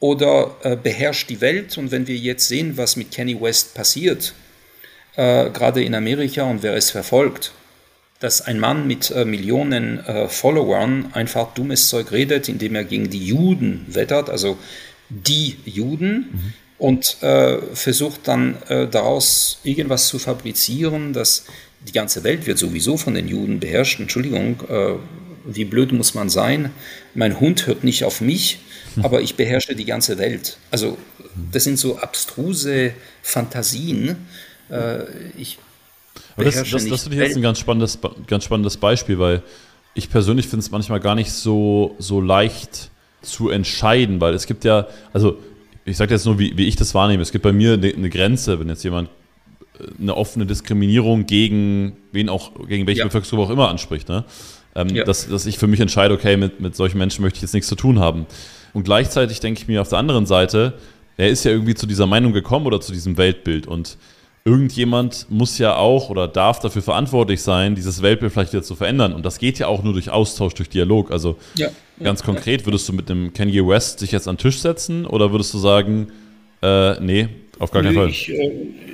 [0.00, 1.78] oder äh, beherrscht die Welt.
[1.78, 4.34] Und wenn wir jetzt sehen, was mit Kenny West passiert,
[5.18, 7.52] äh, gerade in Amerika und wer es verfolgt,
[8.20, 13.10] dass ein Mann mit äh, Millionen äh, Followern einfach dummes Zeug redet, indem er gegen
[13.10, 14.56] die Juden wettert, also
[15.08, 16.52] die Juden, mhm.
[16.78, 21.46] und äh, versucht dann äh, daraus irgendwas zu fabrizieren, dass
[21.80, 23.98] die ganze Welt wird sowieso von den Juden beherrscht.
[23.98, 24.94] Entschuldigung, äh,
[25.44, 26.70] wie blöd muss man sein?
[27.14, 28.60] Mein Hund hört nicht auf mich,
[28.94, 29.04] hm.
[29.04, 30.58] aber ich beherrsche die ganze Welt.
[30.70, 30.96] Also
[31.50, 32.92] das sind so abstruse
[33.22, 34.16] Fantasien,
[34.70, 35.04] äh,
[35.36, 35.58] ich
[36.36, 39.42] Aber das, das, das finde ich jetzt ein ganz spannendes, ganz spannendes Beispiel, weil
[39.94, 42.90] ich persönlich finde es manchmal gar nicht so, so leicht
[43.22, 45.38] zu entscheiden, weil es gibt ja, also
[45.84, 48.10] ich sage jetzt nur, wie, wie ich das wahrnehme, es gibt bei mir eine, eine
[48.10, 49.08] Grenze, wenn jetzt jemand
[49.78, 53.04] äh, eine offene Diskriminierung gegen wen auch, gegen welche ja.
[53.06, 54.24] Bevölkerungsgruppe auch immer anspricht, ne?
[54.74, 55.02] Ähm, ja.
[55.02, 57.68] dass, dass ich für mich entscheide, okay, mit, mit solchen Menschen möchte ich jetzt nichts
[57.68, 58.26] zu tun haben.
[58.74, 60.74] Und gleichzeitig denke ich mir auf der anderen Seite,
[61.16, 63.96] er ist ja irgendwie zu dieser Meinung gekommen oder zu diesem Weltbild und
[64.44, 69.12] irgendjemand muss ja auch oder darf dafür verantwortlich sein, dieses Weltbild vielleicht wieder zu verändern.
[69.12, 71.10] Und das geht ja auch nur durch Austausch, durch Dialog.
[71.10, 71.68] Also ja,
[72.02, 75.06] ganz ja, konkret, würdest du mit dem Kanye West dich jetzt an den Tisch setzen
[75.06, 76.08] oder würdest du sagen,
[76.62, 77.28] äh, nee,
[77.58, 78.08] auf gar keinen Fall?
[78.08, 78.50] Ich, äh,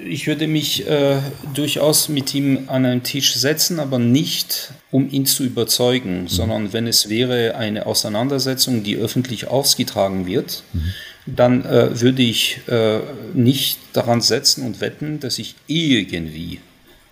[0.09, 1.19] ich würde mich äh,
[1.55, 6.29] durchaus mit ihm an einen Tisch setzen, aber nicht, um ihn zu überzeugen, mhm.
[6.29, 10.63] sondern wenn es wäre eine Auseinandersetzung, die öffentlich ausgetragen wird.
[10.73, 10.93] Mhm
[11.27, 13.01] dann äh, würde ich äh,
[13.33, 16.61] nicht daran setzen und wetten, dass ich irgendwie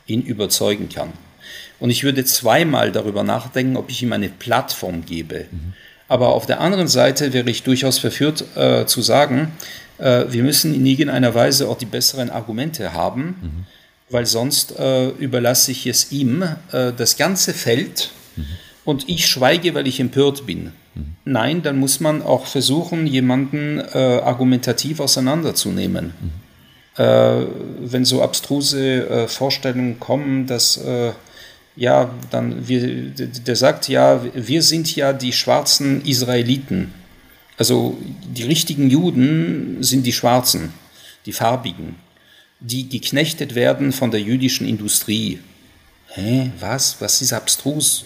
[0.07, 1.13] ihn überzeugen kann.
[1.81, 5.47] Und ich würde zweimal darüber nachdenken, ob ich ihm eine Plattform gebe.
[5.51, 5.73] Mhm.
[6.09, 9.53] Aber auf der anderen Seite wäre ich durchaus verführt äh, zu sagen,
[9.99, 13.67] äh, wir müssen in irgendeiner Weise auch die besseren Argumente haben, mhm.
[14.11, 18.45] weil sonst äh, überlasse ich es ihm äh, das ganze Feld mhm.
[18.85, 20.73] und ich schweige, weil ich empört bin.
[21.25, 26.13] Nein, dann muss man auch versuchen, jemanden äh, argumentativ auseinanderzunehmen.
[26.97, 27.47] äh,
[27.81, 31.13] wenn so abstruse äh, Vorstellungen kommen, dass äh,
[31.75, 36.93] ja, dann wir, der sagt ja, wir sind ja die schwarzen Israeliten.
[37.57, 40.75] Also die richtigen Juden sind die Schwarzen,
[41.25, 41.97] die Farbigen,
[42.61, 45.39] die geknechtet werden von der jüdischen Industrie.
[46.15, 46.97] Hä, was?
[47.01, 48.05] Was ist abstrus?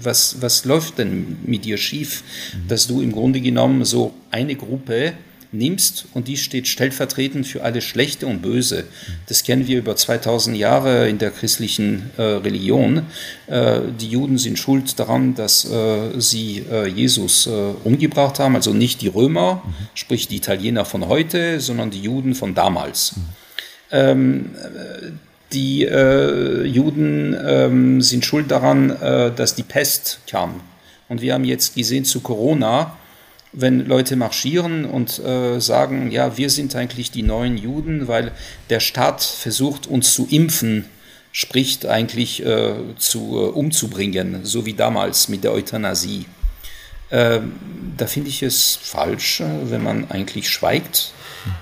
[0.00, 2.24] Was, was läuft denn mit dir schief,
[2.66, 5.12] dass du im Grunde genommen so eine Gruppe
[5.54, 8.84] nimmst und die steht stellvertretend für alles Schlechte und Böse.
[9.28, 13.04] Das kennen wir über 2000 Jahre in der christlichen äh, Religion.
[13.46, 17.50] Äh, die Juden sind schuld daran, dass äh, sie äh, Jesus äh,
[17.84, 19.72] umgebracht haben, also nicht die Römer, mhm.
[19.94, 23.16] sprich die Italiener von heute, sondern die Juden von damals.
[23.16, 23.22] Mhm.
[23.90, 24.50] Ähm,
[25.54, 30.60] die äh, Juden ähm, sind schuld daran, dass die Pest kam.
[31.08, 32.96] Und wir haben jetzt gesehen zu Corona,
[33.54, 38.32] wenn Leute marschieren und äh, sagen, ja, wir sind eigentlich die neuen Juden, weil
[38.68, 40.86] der Staat versucht, uns zu impfen,
[41.30, 46.26] spricht eigentlich äh, zu, äh, umzubringen, so wie damals mit der Euthanasie.
[47.10, 47.52] Ähm,
[47.96, 51.12] da finde ich es falsch, äh, wenn man eigentlich schweigt,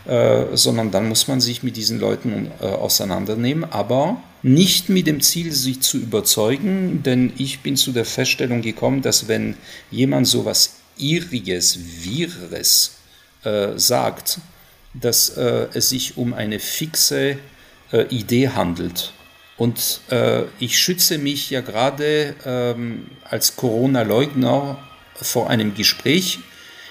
[0.06, 5.20] äh, sondern dann muss man sich mit diesen Leuten äh, auseinandernehmen, aber nicht mit dem
[5.20, 9.56] Ziel, sie zu überzeugen, denn ich bin zu der Feststellung gekommen, dass wenn
[9.90, 12.96] jemand sowas irriges, wirres
[13.44, 14.38] äh, sagt,
[14.94, 17.38] dass äh, es sich um eine fixe
[17.92, 19.12] äh, Idee handelt.
[19.56, 24.78] Und äh, ich schütze mich ja gerade ähm, als Corona-Leugner
[25.14, 26.40] vor einem Gespräch,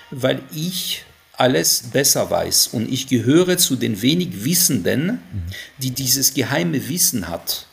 [0.10, 1.04] weil ich
[1.42, 5.20] alles besser weiß und ich gehöre zu den wenig Wissenden,
[5.80, 7.66] die dieses geheime Wissen hat.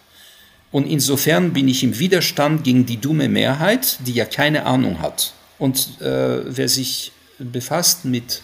[0.73, 5.35] Und insofern bin ich im Widerstand gegen die dumme Mehrheit, die ja keine Ahnung hat.
[5.59, 8.43] Und äh, wer sich befasst mit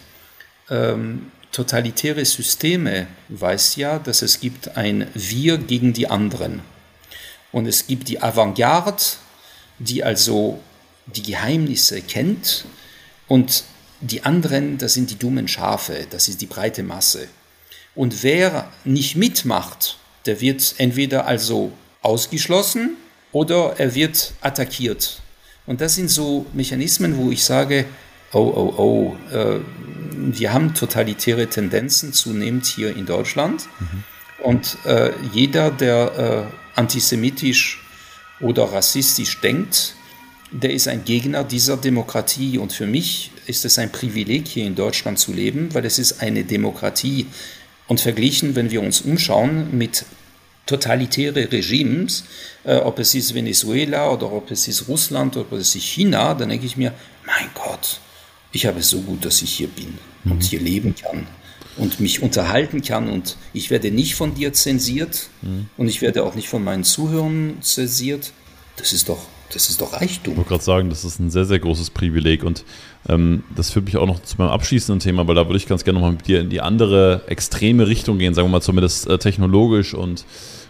[0.69, 6.61] ähm, totalitäre Systeme, weiß ja, dass es gibt ein Wir gegen die anderen.
[7.51, 9.01] Und es gibt die Avantgarde,
[9.79, 10.59] die also
[11.07, 12.65] die Geheimnisse kennt
[13.27, 13.63] und
[14.07, 17.27] die anderen, das sind die dummen Schafe, das ist die breite Masse.
[17.95, 22.97] Und wer nicht mitmacht, der wird entweder also ausgeschlossen
[23.31, 25.21] oder er wird attackiert.
[25.65, 27.85] Und das sind so Mechanismen, wo ich sage,
[28.33, 29.59] oh, oh, oh, äh,
[30.11, 33.67] wir haben totalitäre Tendenzen zunehmend hier in Deutschland.
[33.79, 34.03] Mhm.
[34.43, 37.83] Und äh, jeder, der äh, antisemitisch
[38.39, 39.94] oder rassistisch denkt,
[40.61, 42.57] der ist ein Gegner dieser Demokratie.
[42.57, 46.21] Und für mich ist es ein Privileg, hier in Deutschland zu leben, weil es ist
[46.21, 47.27] eine Demokratie.
[47.87, 50.05] Und verglichen, wenn wir uns umschauen mit
[50.65, 52.23] totalitäre Regimes,
[52.63, 56.33] äh, ob es ist Venezuela oder ob es ist Russland oder ob es ist China,
[56.33, 56.93] dann denke ich mir,
[57.25, 57.99] mein Gott,
[58.51, 60.31] ich habe es so gut, dass ich hier bin mhm.
[60.31, 61.27] und hier leben kann
[61.77, 65.69] und mich unterhalten kann und ich werde nicht von dir zensiert mhm.
[65.77, 68.31] und ich werde auch nicht von meinen Zuhörern zensiert.
[68.77, 70.33] Das ist doch, das ist doch Reichtum.
[70.33, 72.65] Ich wollte gerade sagen, das ist ein sehr, sehr großes Privileg und
[73.07, 75.83] ähm, das führt mich auch noch zu meinem abschließenden Thema, weil da würde ich ganz
[75.83, 79.17] gerne nochmal mit dir in die andere extreme Richtung gehen, sagen wir mal zumindest äh,
[79.17, 80.25] technologisch und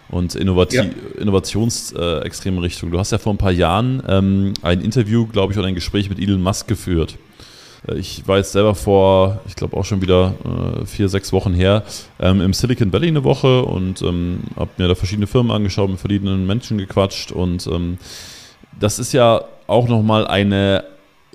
[0.08, 0.84] und Innovati ja.
[1.18, 2.92] innovationsextreme äh, Richtung.
[2.92, 6.08] Du hast ja vor ein paar Jahren ähm, ein Interview, glaube ich, oder ein Gespräch
[6.08, 7.16] mit Elon Musk geführt.
[7.88, 11.54] Äh, ich war jetzt selber vor, ich glaube auch schon wieder äh, vier, sechs Wochen
[11.54, 11.82] her,
[12.20, 15.98] ähm, im Silicon Valley eine Woche und ähm, habe mir da verschiedene Firmen angeschaut, mit
[15.98, 17.98] verschiedenen Menschen gequatscht und ähm,
[18.78, 20.84] das ist ja auch nochmal eine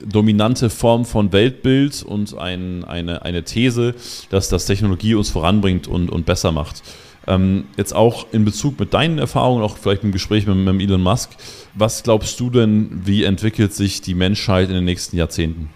[0.04, 3.96] dominante Form von Weltbild und ein, eine, eine These,
[4.30, 6.82] dass das Technologie uns voranbringt und, und besser macht.
[7.28, 11.04] Ähm, jetzt auch in Bezug mit deinen Erfahrungen, auch vielleicht im Gespräch mit, mit Elon
[11.04, 11.30] Musk,
[11.76, 15.70] was glaubst du denn, wie entwickelt sich die Menschheit in den nächsten Jahrzehnten?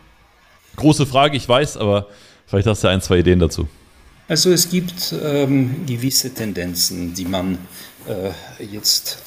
[0.75, 2.07] Große Frage, ich weiß, aber
[2.47, 3.67] vielleicht hast du ein, zwei Ideen dazu.
[4.27, 7.59] Also es gibt ähm, gewisse Tendenzen, die man
[8.07, 8.31] äh,
[8.65, 9.21] jetzt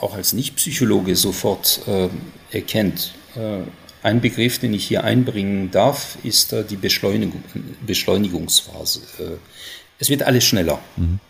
[0.00, 2.08] auch als Nicht-Psychologe sofort äh,
[2.50, 3.14] erkennt.
[3.36, 3.60] Äh,
[4.02, 7.42] ein Begriff, den ich hier einbringen darf, ist äh, die Beschleunigung,
[7.86, 9.00] Beschleunigungsphase.
[9.18, 9.36] Äh,
[9.98, 10.80] es wird alles schneller.
[10.96, 11.20] Mhm.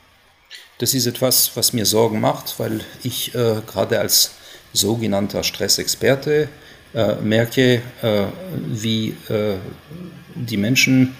[0.78, 4.32] Das ist etwas, was mir Sorgen macht, weil ich äh, gerade als
[4.72, 6.48] sogenannter Stressexperte
[6.94, 8.26] äh, merke, äh,
[8.66, 9.54] wie äh,
[10.34, 11.14] die Menschen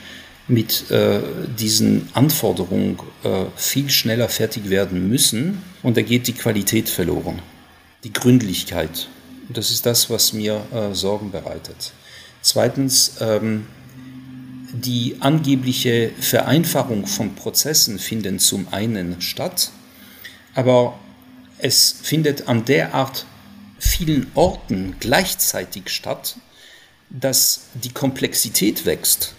[0.48, 1.20] mit äh,
[1.58, 7.40] diesen Anforderungen äh, viel schneller fertig werden müssen und da geht die Qualität verloren,
[8.02, 9.08] die Gründlichkeit.
[9.48, 11.92] Das ist das, was mir Sorgen bereitet.
[12.40, 13.66] Zweitens, ähm,
[14.72, 19.70] die angebliche Vereinfachung von Prozessen findet zum einen statt,
[20.54, 20.98] aber
[21.58, 23.26] es findet an derart
[23.78, 26.36] vielen Orten gleichzeitig statt,
[27.10, 29.34] dass die Komplexität wächst.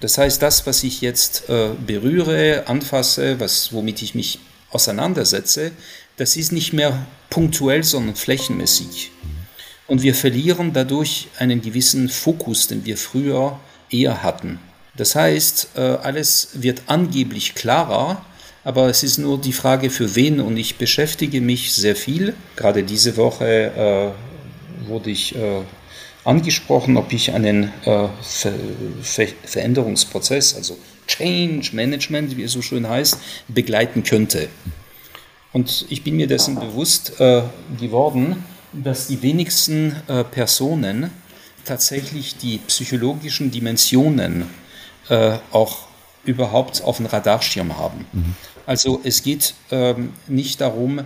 [0.00, 4.38] Das heißt, das, was ich jetzt äh, berühre, anfasse, was, womit ich mich
[4.70, 5.72] auseinandersetze,
[6.16, 9.10] das ist nicht mehr punktuell, sondern flächenmäßig.
[9.86, 13.58] Und wir verlieren dadurch einen gewissen Fokus, den wir früher
[13.90, 14.58] eher hatten.
[14.96, 18.24] Das heißt, äh, alles wird angeblich klarer,
[18.64, 22.34] aber es ist nur die Frage für wen und ich beschäftige mich sehr viel.
[22.56, 24.14] Gerade diese Woche
[24.84, 25.62] äh, wurde ich äh,
[26.28, 28.52] angesprochen, ob ich einen äh, Ver
[29.02, 30.76] Ver Veränderungsprozess, also
[31.06, 33.18] Change Management, wie es so schön heißt,
[33.48, 34.48] begleiten könnte.
[35.54, 37.42] Und ich bin mir dessen bewusst äh,
[37.80, 41.10] geworden, dass die wenigsten äh, Personen
[41.64, 44.50] tatsächlich die psychologischen Dimensionen
[45.08, 45.88] äh, auch
[46.24, 48.04] überhaupt auf dem Radarschirm haben.
[48.12, 48.34] Mhm.
[48.66, 51.00] Also es geht ähm, nicht darum,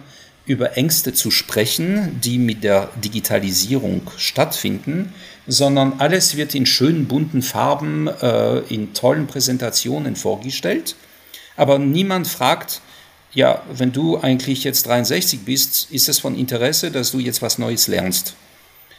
[0.44, 5.14] über Ängste zu sprechen, die mit der Digitalisierung stattfinden,
[5.46, 10.96] sondern alles wird in schönen bunten Farben, äh, in tollen Präsentationen vorgestellt.
[11.56, 12.80] Aber niemand fragt,
[13.32, 17.58] ja, wenn du eigentlich jetzt 63 bist, ist es von Interesse, dass du jetzt was
[17.58, 18.34] Neues lernst.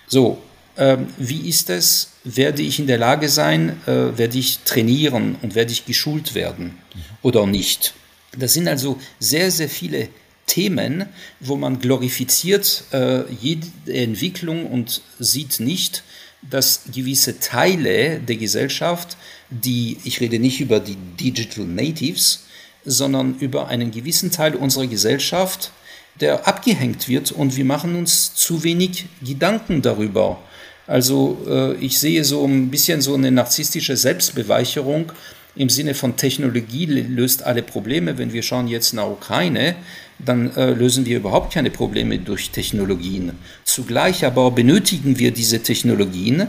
[0.08, 0.42] So,
[0.78, 2.10] ähm, wie ist es?
[2.24, 6.78] Werde ich in der Lage sein, äh, werde ich trainieren und werde ich geschult werden
[7.22, 7.94] oder nicht?
[8.36, 10.10] Das sind also sehr, sehr viele
[10.46, 11.06] Themen,
[11.40, 16.04] wo man glorifiziert äh, jede Entwicklung und sieht nicht,
[16.50, 19.18] dass gewisse Teile der Gesellschaft,
[19.50, 22.44] die, ich rede nicht über die Digital Natives,
[22.86, 25.72] sondern über einen gewissen Teil unserer Gesellschaft,
[26.20, 30.42] der abgehängt wird und wir machen uns zu wenig Gedanken darüber.
[30.86, 35.14] Also äh, ich sehe so ein bisschen so eine narzisstische Selbstbeweicherung
[35.56, 38.18] im Sinne von Technologie löst alle Probleme.
[38.18, 39.76] Wenn wir schauen jetzt nach Ukraine,
[40.20, 43.34] dann äh, lösen wir überhaupt keine Probleme durch Technologien.
[43.64, 46.48] Zugleich aber benötigen wir diese Technologien,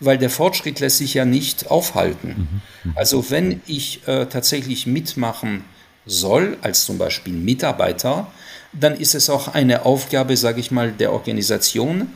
[0.00, 2.62] weil der Fortschritt lässt sich ja nicht aufhalten.
[2.84, 2.92] Mhm.
[2.94, 5.64] Also wenn ich äh, tatsächlich mitmachen
[6.04, 8.30] soll, als zum Beispiel Mitarbeiter,
[8.72, 12.08] dann ist es auch eine Aufgabe, sage ich mal, der Organisation,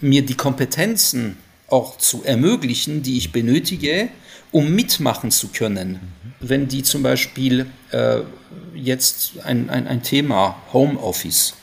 [0.00, 1.36] mir die Kompetenzen
[1.68, 4.08] auch zu ermöglichen, die ich benötige,
[4.52, 6.00] um mitmachen zu können.
[6.40, 8.20] Wenn die zum Beispiel äh,
[8.74, 11.54] jetzt ein, ein, ein Thema Homeoffice,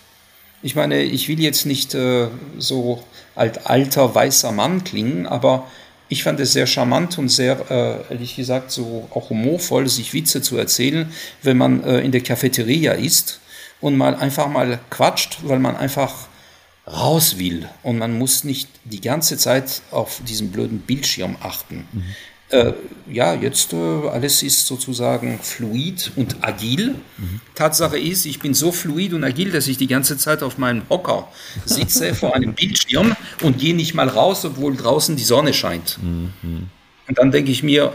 [0.62, 2.28] ich meine, ich will jetzt nicht äh,
[2.58, 3.04] so
[3.36, 5.68] alt, alter weißer Mann klingen, aber
[6.10, 10.42] ich fand es sehr charmant und sehr, äh, ehrlich gesagt, so auch humorvoll, sich Witze
[10.42, 11.12] zu erzählen,
[11.42, 13.40] wenn man äh, in der Cafeteria ist
[13.82, 16.28] und mal einfach mal quatscht, weil man einfach
[16.88, 21.88] raus will und man muss nicht die ganze Zeit auf diesen blöden Bildschirm achten.
[21.92, 22.04] Mhm.
[22.50, 22.74] Äh,
[23.12, 26.96] ja, jetzt äh, alles ist sozusagen fluid und agil.
[27.18, 27.42] Mhm.
[27.56, 30.84] Tatsache ist, ich bin so fluid und agil, dass ich die ganze Zeit auf meinem
[30.90, 31.28] Hocker
[31.66, 35.98] sitze vor einem Bildschirm und gehe nicht mal raus, obwohl draußen die Sonne scheint.
[36.02, 36.70] Mhm.
[37.08, 37.94] Und dann denke ich mir,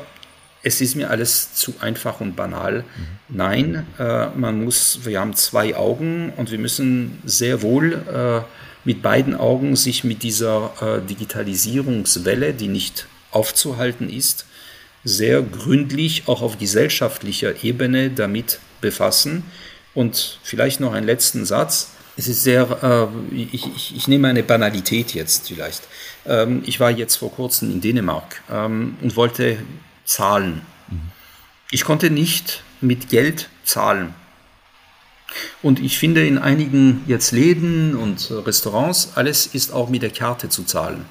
[0.63, 2.81] es ist mir alles zu einfach und banal.
[2.81, 3.37] Mhm.
[3.37, 8.41] Nein, äh, man muss, wir haben zwei Augen und wir müssen sehr wohl äh,
[8.85, 14.47] mit beiden Augen sich mit dieser äh, Digitalisierungswelle, die nicht aufzuhalten ist,
[15.05, 19.45] sehr gründlich auch auf gesellschaftlicher Ebene damit befassen.
[19.95, 21.93] Und vielleicht noch einen letzten Satz.
[22.17, 25.83] Es ist sehr, äh, ich, ich, ich, nehme eine Banalität jetzt vielleicht.
[26.27, 29.59] Ähm, ich war jetzt vor kurzem in Dänemark ähm, und wollte
[30.05, 30.61] zahlen.
[30.89, 31.01] Mhm.
[31.71, 34.15] Ich konnte nicht mit Geld zahlen.
[35.63, 40.49] Und ich finde in einigen jetzt Läden und Restaurants, alles ist auch mit der Karte
[40.49, 41.05] zu zahlen.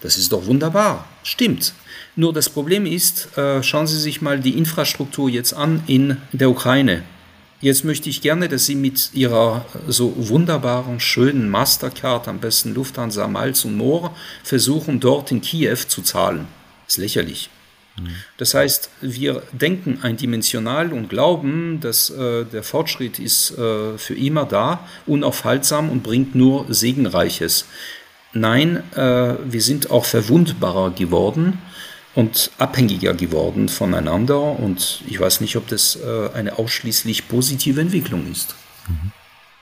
[0.00, 1.74] Das ist doch wunderbar, stimmt.
[2.14, 6.50] Nur das Problem ist, äh, schauen Sie sich mal die Infrastruktur jetzt an in der
[6.50, 7.02] Ukraine.
[7.60, 13.26] Jetzt möchte ich gerne, dass Sie mit Ihrer so wunderbaren, schönen Mastercard, am besten Lufthansa,
[13.28, 14.14] Malz und Moor,
[14.44, 16.46] versuchen, dort in Kiew zu zahlen.
[16.84, 17.50] Das ist lächerlich.
[18.36, 24.44] Das heißt, wir denken eindimensional und glauben, dass äh, der Fortschritt ist äh, für immer
[24.44, 27.64] da, unaufhaltsam und bringt nur Segenreiches.
[28.36, 31.58] Nein, äh, wir sind auch verwundbarer geworden
[32.14, 38.30] und abhängiger geworden voneinander und ich weiß nicht, ob das äh, eine ausschließlich positive Entwicklung
[38.30, 38.54] ist.
[38.88, 39.12] Mhm.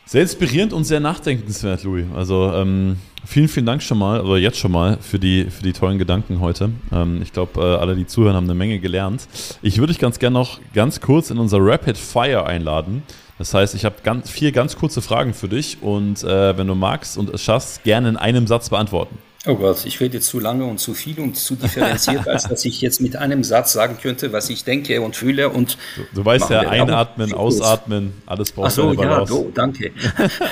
[0.07, 2.05] Sehr inspirierend und sehr nachdenkenswert, Louis.
[2.17, 5.73] Also ähm, vielen, vielen Dank schon mal, oder jetzt schon mal, für die, für die
[5.73, 6.71] tollen Gedanken heute.
[6.93, 9.29] Ähm, ich glaube, äh, alle, die zuhören, haben eine Menge gelernt.
[9.63, 13.05] Ich würde dich ganz gerne noch ganz kurz in unser Rapid Fire einladen.
[13.39, 16.75] Das heißt, ich habe ganz, vier ganz kurze Fragen für dich und äh, wenn du
[16.75, 19.19] magst und es schaffst, gerne in einem Satz beantworten.
[19.47, 22.65] Oh Gott, ich rede jetzt zu lange und zu viel und zu differenziert, als dass
[22.65, 25.51] ich jetzt mit einem Satz sagen könnte, was ich denke und fühle.
[25.51, 28.91] Und du, du weißt ja, einatmen, ausatmen, alles brauchst du.
[28.91, 29.91] Ach so, ja, do, danke.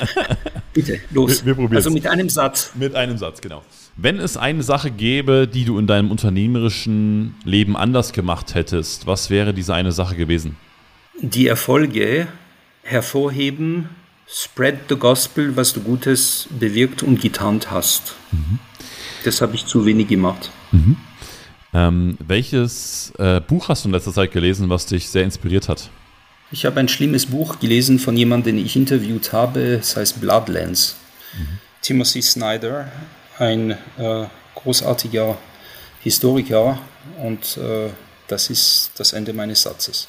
[0.74, 1.40] Bitte, los.
[1.40, 2.72] Wir, wir probieren Also mit einem Satz.
[2.74, 3.62] Mit einem Satz, genau.
[3.96, 9.30] Wenn es eine Sache gäbe, die du in deinem unternehmerischen Leben anders gemacht hättest, was
[9.30, 10.56] wäre diese eine Sache gewesen?
[11.20, 12.26] Die Erfolge
[12.82, 13.88] hervorheben,
[14.28, 18.14] spread the gospel, was du Gutes bewirkt und getan hast.
[19.24, 20.50] Das habe ich zu wenig gemacht.
[21.74, 25.90] Ähm, welches äh, Buch hast du in letzter Zeit gelesen, was dich sehr inspiriert hat?
[26.50, 29.60] Ich habe ein schlimmes Buch gelesen von jemandem, den ich interviewt habe.
[29.60, 30.96] Es heißt Bloodlands.
[31.80, 32.92] Timothy Snyder,
[33.38, 35.38] ein äh, großartiger
[36.00, 36.78] Historiker.
[37.22, 37.90] Und äh,
[38.28, 40.08] das ist das Ende meines Satzes.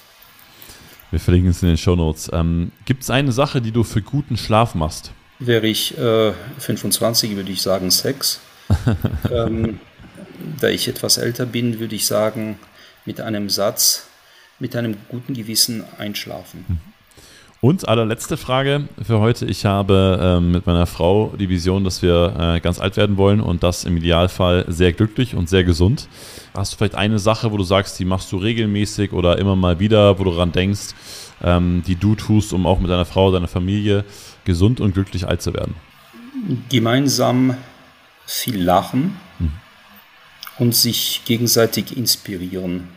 [1.14, 2.28] Wir verlinken es in den Show Notes.
[2.34, 5.12] Ähm, Gibt es eine Sache, die du für guten Schlaf machst?
[5.38, 8.40] Wäre ich äh, 25, würde ich sagen Sex.
[9.32, 9.80] ähm,
[10.60, 12.58] da ich etwas älter bin, würde ich sagen,
[13.06, 14.08] mit einem Satz,
[14.58, 16.82] mit einem guten Gewissen einschlafen.
[17.64, 19.46] Und allerletzte Frage für heute.
[19.46, 23.40] Ich habe ähm, mit meiner Frau die Vision, dass wir äh, ganz alt werden wollen
[23.40, 26.10] und das im Idealfall sehr glücklich und sehr gesund.
[26.54, 29.80] Hast du vielleicht eine Sache, wo du sagst, die machst du regelmäßig oder immer mal
[29.80, 30.94] wieder, wo du daran denkst,
[31.42, 34.04] ähm, die du tust, um auch mit deiner Frau, deiner Familie
[34.44, 35.76] gesund und glücklich alt zu werden?
[36.68, 37.56] Gemeinsam
[38.26, 39.16] viel lachen
[40.60, 42.90] und sich gegenseitig inspirieren.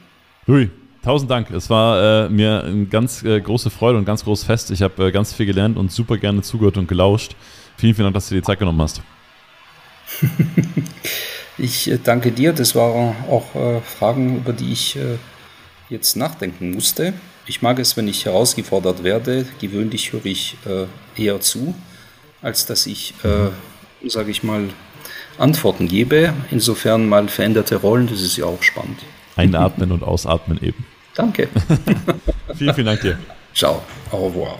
[0.49, 0.71] Hui,
[1.07, 1.51] tausend Dank.
[1.53, 4.71] Es war äh, mir eine ganz äh, große Freude und ganz großes Fest.
[4.73, 7.37] Ich habe äh, ganz viel gelernt und super gerne zugehört und gelauscht.
[7.77, 9.01] Vielen, vielen Dank, dass du dir die Zeit genommen hast.
[11.59, 12.53] Ich äh, danke dir.
[12.53, 15.17] Das waren auch äh, Fragen, über die ich äh,
[15.89, 17.15] jetzt nachdenken musste.
[17.47, 19.47] Ich mag es, wenn ich herausgefordert werde.
[19.59, 20.57] Gewöhnlich höre ich
[21.17, 21.75] eher zu,
[22.43, 23.15] als dass ich,
[24.05, 24.69] sage ich mal,
[25.39, 26.35] Antworten gebe.
[26.51, 28.99] Insofern mal veränderte Rollen, das ist ja auch spannend.
[29.37, 30.85] Einatmen und ausatmen eben.
[31.17, 31.49] Danke.
[32.55, 33.19] Vielen, vielen Dank dir.
[33.55, 33.83] Ciao.
[34.13, 34.59] Au revoir.